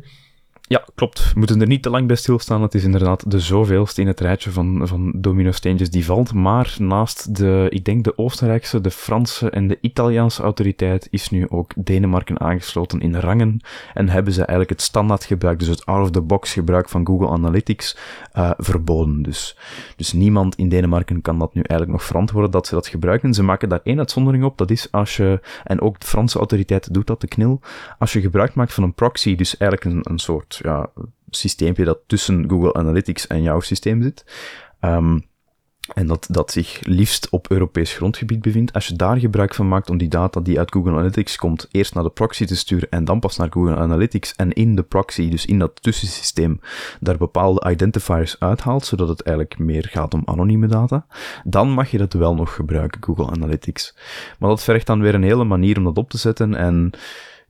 [0.73, 1.33] Ja, klopt.
[1.33, 2.63] We moeten er niet te lang bij stilstaan.
[2.63, 6.35] Het is inderdaad de zoveelste in het rijtje van, van domino-steentjes die valt.
[6.35, 11.49] Maar naast de, ik denk de Oostenrijkse, de Franse en de Italiaanse autoriteit is nu
[11.49, 13.61] ook Denemarken aangesloten in rangen.
[13.95, 17.97] En hebben ze eigenlijk het standaard gebruik, dus het out-of-the-box gebruik van Google Analytics,
[18.37, 19.23] uh, verboden.
[19.23, 19.57] Dus,
[19.97, 23.35] dus niemand in Denemarken kan dat nu eigenlijk nog verantwoorden dat ze dat gebruiken.
[23.35, 24.59] Ze maken daar één uitzondering op.
[24.59, 27.61] Dat is als je, en ook de Franse autoriteit doet dat, de KNIL,
[27.99, 30.91] als je gebruik maakt van een proxy, dus eigenlijk een, een soort ja,
[31.31, 34.25] systeempje dat tussen Google Analytics en jouw systeem zit.
[34.81, 35.19] Ehm,
[35.95, 38.73] en dat, dat zich liefst op Europees grondgebied bevindt.
[38.73, 41.95] Als je daar gebruik van maakt om die data die uit Google Analytics komt, eerst
[41.95, 45.29] naar de proxy te sturen en dan pas naar Google Analytics en in de proxy,
[45.29, 46.61] dus in dat tussensysteem,
[47.01, 51.07] daar bepaalde identifiers uithaalt, zodat het eigenlijk meer gaat om anonieme data,
[51.45, 53.95] dan mag je dat wel nog gebruiken, Google Analytics.
[54.39, 56.93] Maar dat vergt dan weer een hele manier om dat op te zetten en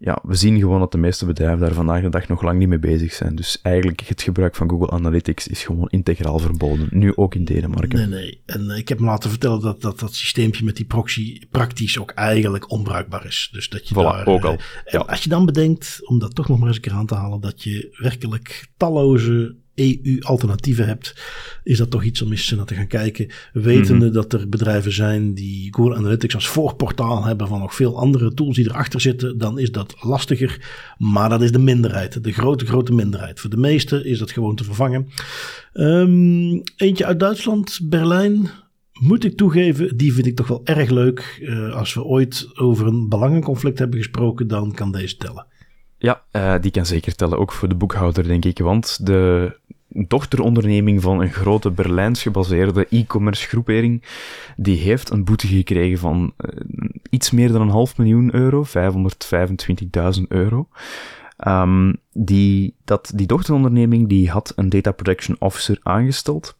[0.04, 2.68] ja, we zien gewoon dat de meeste bedrijven daar vandaag de dag nog lang niet
[2.68, 3.34] mee bezig zijn.
[3.34, 6.86] Dus eigenlijk het gebruik van Google Analytics is gewoon integraal verboden.
[6.90, 7.98] Nu ook in Denemarken.
[7.98, 8.42] Nee, nee.
[8.46, 11.98] En eh, ik heb me laten vertellen dat dat, dat systeempje met die proxy praktisch
[11.98, 13.48] ook eigenlijk onbruikbaar is.
[13.52, 14.26] Dus dat je voilà, daar...
[14.26, 14.52] ook al.
[14.52, 14.98] eh, Ja.
[14.98, 17.40] Als je dan bedenkt, om dat toch nog maar eens een keer aan te halen,
[17.40, 21.14] dat je werkelijk talloze EU-alternatieven hebt,
[21.64, 23.30] is dat toch iets om eens naar te gaan kijken.
[23.52, 24.14] Wetende Mhm.
[24.14, 28.56] dat er bedrijven zijn die Google Analytics als voorportaal hebben van nog veel andere tools
[28.56, 30.60] die erachter zitten, dan is dat lastiger.
[30.98, 33.40] Maar dat is de minderheid, de grote, grote minderheid.
[33.40, 35.08] Voor de meesten is dat gewoon te vervangen.
[35.72, 38.50] Ehm, eentje uit Duitsland, Berlijn.
[38.92, 41.42] Moet ik toegeven, die vind ik toch wel erg leuk.
[41.46, 45.46] Eh, als we ooit over een belangenconflict hebben gesproken, dan kan deze tellen.
[46.02, 48.58] Ja, eh, die kan zeker tellen, ook voor de boekhouder, denk ik.
[48.58, 49.52] Want de
[49.88, 54.02] dochteronderneming van een grote Berlijns gebaseerde e-commerce groepering,
[54.56, 56.60] die heeft een boete gekregen van eh,
[57.10, 60.68] iets meer dan een half miljoen euro, 525.000 euro.
[61.36, 66.58] Ehm, die, dat, die dochteronderneming die had een data protection officer aangesteld.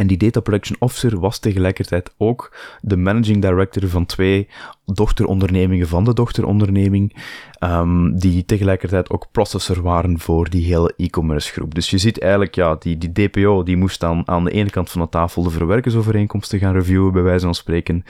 [0.00, 4.48] En die data protection officer was tegelijkertijd ook de managing director van twee
[4.84, 7.16] dochterondernemingen van de dochteronderneming,
[7.58, 11.74] ehm, die tegelijkertijd ook processor waren voor die hele e-commerce groep.
[11.74, 14.90] Dus je ziet eigenlijk, ja, die, die DPO die moest dan aan de ene kant
[14.90, 18.04] van de tafel de verwerkersovereenkomsten gaan reviewen, bij wijze van spreken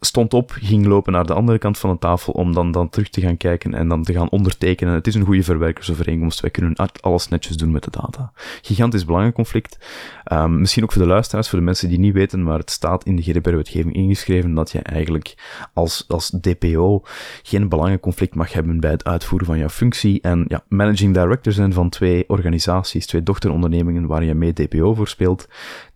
[0.00, 3.08] stond op, ging lopen naar de andere kant van de tafel om dan, dan terug
[3.08, 4.94] te gaan kijken en dan te gaan ondertekenen.
[4.94, 6.40] Het is een goede verwerkersovereenkomst.
[6.40, 8.32] Wij kunnen alles netjes doen met de data.
[8.62, 9.78] Gigantisch belangenconflict.
[10.32, 13.04] Um, misschien ook voor de luisteraars, voor de mensen die niet weten, maar het staat
[13.04, 15.34] in de GDPR-wetgeving ingeschreven dat je eigenlijk
[15.74, 17.02] als, als DPO
[17.42, 20.20] geen belangenconflict mag hebben bij het uitvoeren van jouw functie.
[20.20, 25.08] En ja, managing director zijn van twee organisaties, twee dochterondernemingen waar je mee DPO voor
[25.08, 25.48] speelt.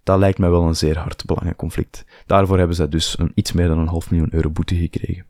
[0.05, 2.05] Dat lijkt mij wel een zeer hard belangenconflict.
[2.27, 5.25] Daarvoor hebben zij dus een, iets meer dan een half miljoen euro boete gekregen.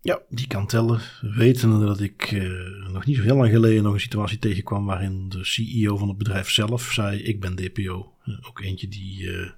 [0.00, 1.00] Ja, die kan tellen.
[1.20, 5.28] Wetende dat ik eh, nog niet zo heel lang geleden nog een situatie tegenkwam waarin
[5.28, 8.12] de CEO van het bedrijf zelf zei: Ik ben DPO.
[8.24, 9.50] Eh, ook eentje die eh,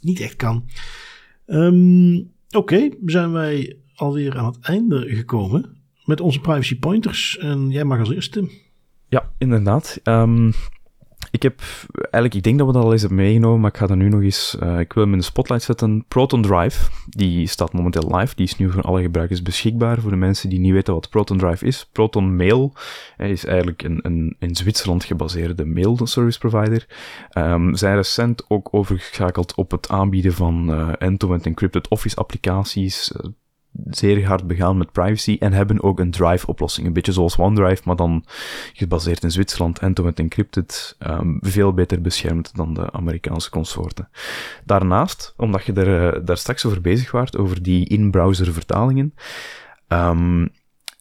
[0.00, 0.68] niet echt kan.
[1.46, 7.38] Um, Oké, zijn wij alweer aan het einde gekomen met onze privacy pointers.
[7.38, 8.50] En jij mag als eerste.
[9.08, 10.00] Ja, inderdaad.
[10.04, 10.52] Um,
[11.30, 11.60] ik heb
[11.92, 14.08] eigenlijk, ik denk dat we dat al eens hebben meegenomen, maar ik ga dat nu
[14.08, 16.04] nog eens, uh, ik wil hem in de spotlight zetten.
[16.08, 20.00] Proton Drive, die staat momenteel live, die is nu voor alle gebruikers beschikbaar.
[20.00, 21.88] Voor de mensen die niet weten wat Proton Drive is.
[21.92, 22.72] Proton Mail
[23.18, 26.86] uh, is eigenlijk een, een in Zwitserland gebaseerde mail service provider.
[27.38, 33.12] Um, zijn recent ook overgeschakeld op het aanbieden van uh, end-to-end encrypted office applicaties,
[33.90, 36.86] zeer hard begaan met privacy en hebben ook een Drive-oplossing.
[36.86, 38.24] Een beetje zoals OneDrive, maar dan
[38.72, 44.08] gebaseerd in Zwitserland, end-to-end encrypted, um, veel beter beschermd dan de Amerikaanse consorten.
[44.64, 49.14] Daarnaast, omdat je er, uh, daar straks over bezig waart, over die in-browser vertalingen,
[49.88, 50.50] um,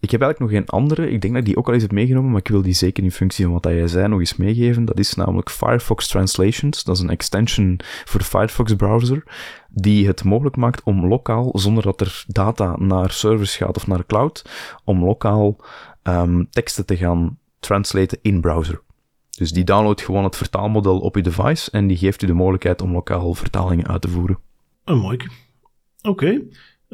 [0.02, 1.92] ik heb eigenlijk nog een andere, ik denk dat ik die ook al eens heb
[1.92, 4.86] meegenomen, maar ik wil die zeker in functie van wat jij zei nog eens meegeven.
[4.86, 6.84] Dat is namelijk Firefox Translations.
[6.84, 9.24] Dat is een extension voor de Firefox browser,
[9.70, 14.06] die het mogelijk maakt om lokaal, zonder dat er data naar servers gaat of naar
[14.06, 14.46] cloud,
[14.84, 15.58] om lokaal
[16.04, 18.82] um, teksten te gaan translaten in browser.
[19.30, 22.82] Dus die downloadt gewoon het vertaalmodel op je device en die geeft u de mogelijkheid
[22.82, 24.40] om lokaal vertalingen uit te voeren.
[24.84, 25.18] Een mooi.
[26.02, 26.42] Oké.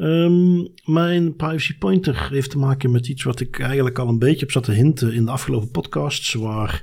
[0.00, 4.44] Um, mijn privacy pointer heeft te maken met iets wat ik eigenlijk al een beetje
[4.44, 6.82] op zat te hinten in de afgelopen podcasts, waar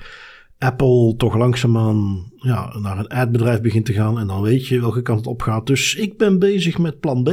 [0.58, 5.02] Apple toch langzaamaan ja, naar een adbedrijf begint te gaan en dan weet je welke
[5.02, 5.68] kant het op gaat.
[5.68, 7.30] Dus ik ben bezig met plan B.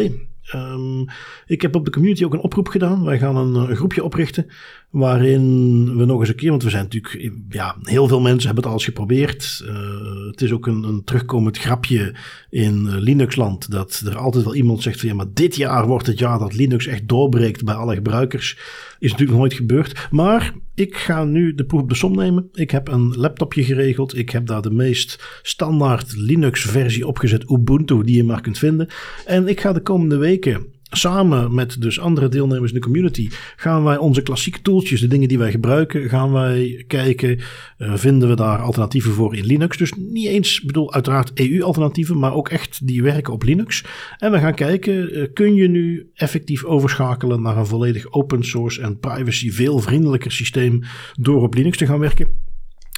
[0.54, 1.04] Um,
[1.46, 3.04] ik heb op de community ook een oproep gedaan.
[3.04, 4.46] Wij gaan een, een, groepje oprichten
[4.92, 8.62] waarin we nog eens een keer, want we zijn natuurlijk, ja, heel veel mensen hebben
[8.62, 9.64] het al eens geprobeerd.
[9.66, 12.14] Uh, het is ook een, een terugkomend grapje
[12.50, 16.06] in uh, Linuxland dat er altijd wel iemand zegt van ja, maar dit jaar wordt
[16.06, 18.58] het jaar dat Linux echt doorbreekt bij alle gebruikers.
[18.98, 20.08] Is natuurlijk nooit gebeurd.
[20.10, 22.48] Maar ik ga nu de proef op de som nemen.
[22.52, 24.16] Ik heb een laptopje geregeld.
[24.16, 28.88] Ik heb daar de meest standaard Linux versie opgezet, Ubuntu, die je maar kunt vinden.
[29.26, 30.66] En ik ga de komende weken
[30.96, 35.28] samen met dus andere deelnemers in de community gaan wij onze klassieke tooltjes, de dingen
[35.28, 37.38] die wij gebruiken, gaan wij kijken,
[37.78, 39.76] uh, vinden we daar alternatieven voor in Linux.
[39.76, 43.84] Dus niet eens, bedoel uiteraard EU-alternatieven, maar ook echt die werken op Linux.
[44.18, 48.80] En we gaan kijken, uh, kun je nu effectief overschakelen naar een volledig open source
[48.80, 50.82] en privacy veel vriendelijker systeem
[51.18, 52.51] door op Linux te gaan werken.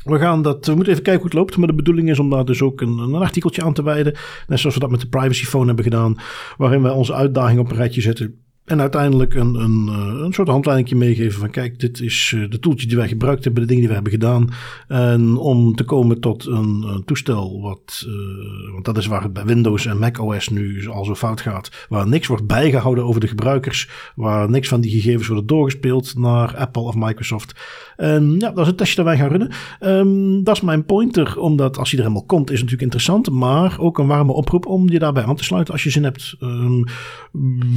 [0.04, 1.56] We, gaan dat, we moeten even kijken hoe het loopt.
[1.56, 4.14] Maar de bedoeling is om daar dus ook een, een artikeltje aan te wijden.
[4.46, 6.16] Net zoals we dat met de Privacy Phone hebben gedaan.
[6.56, 8.43] Waarin wij onze uitdaging op een rijtje zetten.
[8.64, 12.58] En uiteindelijk een, een, eh, een soort handleiding meegeven van kijk, dit is eh, de
[12.58, 14.48] toeltje die wij gebruikt hebben, de dingen die we hebben gedaan.
[14.88, 19.44] En om te komen tot een, toestel wat, uh, want dat is waar het bij
[19.44, 21.86] Windows en Mac OS nu al zo fout gaat.
[21.88, 23.88] Waar niks wordt bijgehouden over de gebruikers.
[24.14, 27.54] Waar niks van die gegevens worden doorgespeeld naar Apple of Microsoft.
[27.96, 29.50] En ja, dat is een testje dat wij gaan runnen.
[29.80, 33.30] Um, dat is mijn pointer, omdat als hij er helemaal komt is het natuurlijk interessant.
[33.30, 36.36] Maar ook een warme oproep om je daarbij aan te sluiten als je zin hebt.
[36.40, 36.84] Um,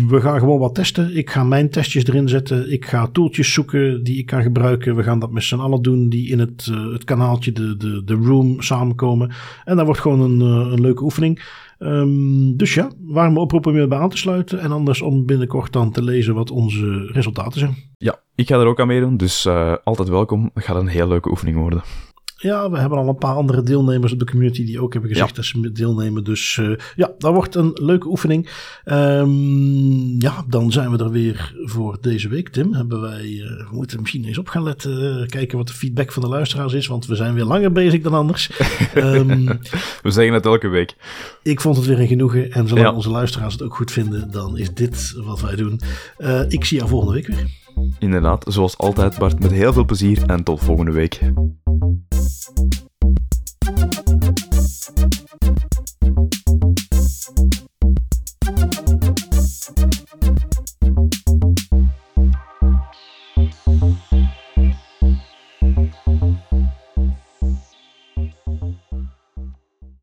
[0.07, 0.76] we gaan gewoon wat
[1.13, 2.71] Ik ga mijn testjes erin zetten.
[2.71, 4.95] Ik ga tooltjes zoeken die ik kan gebruiken.
[4.95, 8.03] We gaan dat met z'n allen doen die in het, uh, het kanaaltje, de, de,
[8.03, 9.31] de room samenkomen.
[9.65, 11.43] En dat wordt gewoon een, uh, een leuke oefening.
[11.79, 14.59] Um, dus ja, warme oproep om je bij aan te sluiten.
[14.59, 17.75] En anders om binnenkort dan te lezen wat onze resultaten zijn.
[17.97, 19.17] Ja, ik ga er ook aan meedoen.
[19.17, 20.49] Dus uh, altijd welkom.
[20.53, 21.81] Het gaat een heel leuke oefening worden.
[22.39, 25.29] Ja, we hebben al een paar andere deelnemers op de community die ook hebben gezegd
[25.29, 25.35] ja.
[25.35, 26.23] dat ze deelnemen.
[26.23, 28.49] Dus uh, ja, dat wordt een leuke oefening.
[28.85, 32.73] Um, ja, dan zijn we er weer voor deze week, Tim.
[32.73, 36.11] Hebben wij, uh, we moeten misschien eens op gaan letten, uh, kijken wat de feedback
[36.11, 38.51] van de luisteraars is, want we zijn weer langer bezig dan anders.
[38.95, 39.45] um,
[40.03, 40.95] we zeggen het elke week.
[41.43, 42.93] Ik vond het weer een genoegen en zolang ja.
[42.93, 45.79] onze luisteraars het ook goed vinden, dan is dit wat wij doen.
[46.47, 47.45] ik zie jou volgende week weer.
[47.99, 51.19] Inderdaad, zoals altijd Bart, met heel veel plezier en tot volgende week.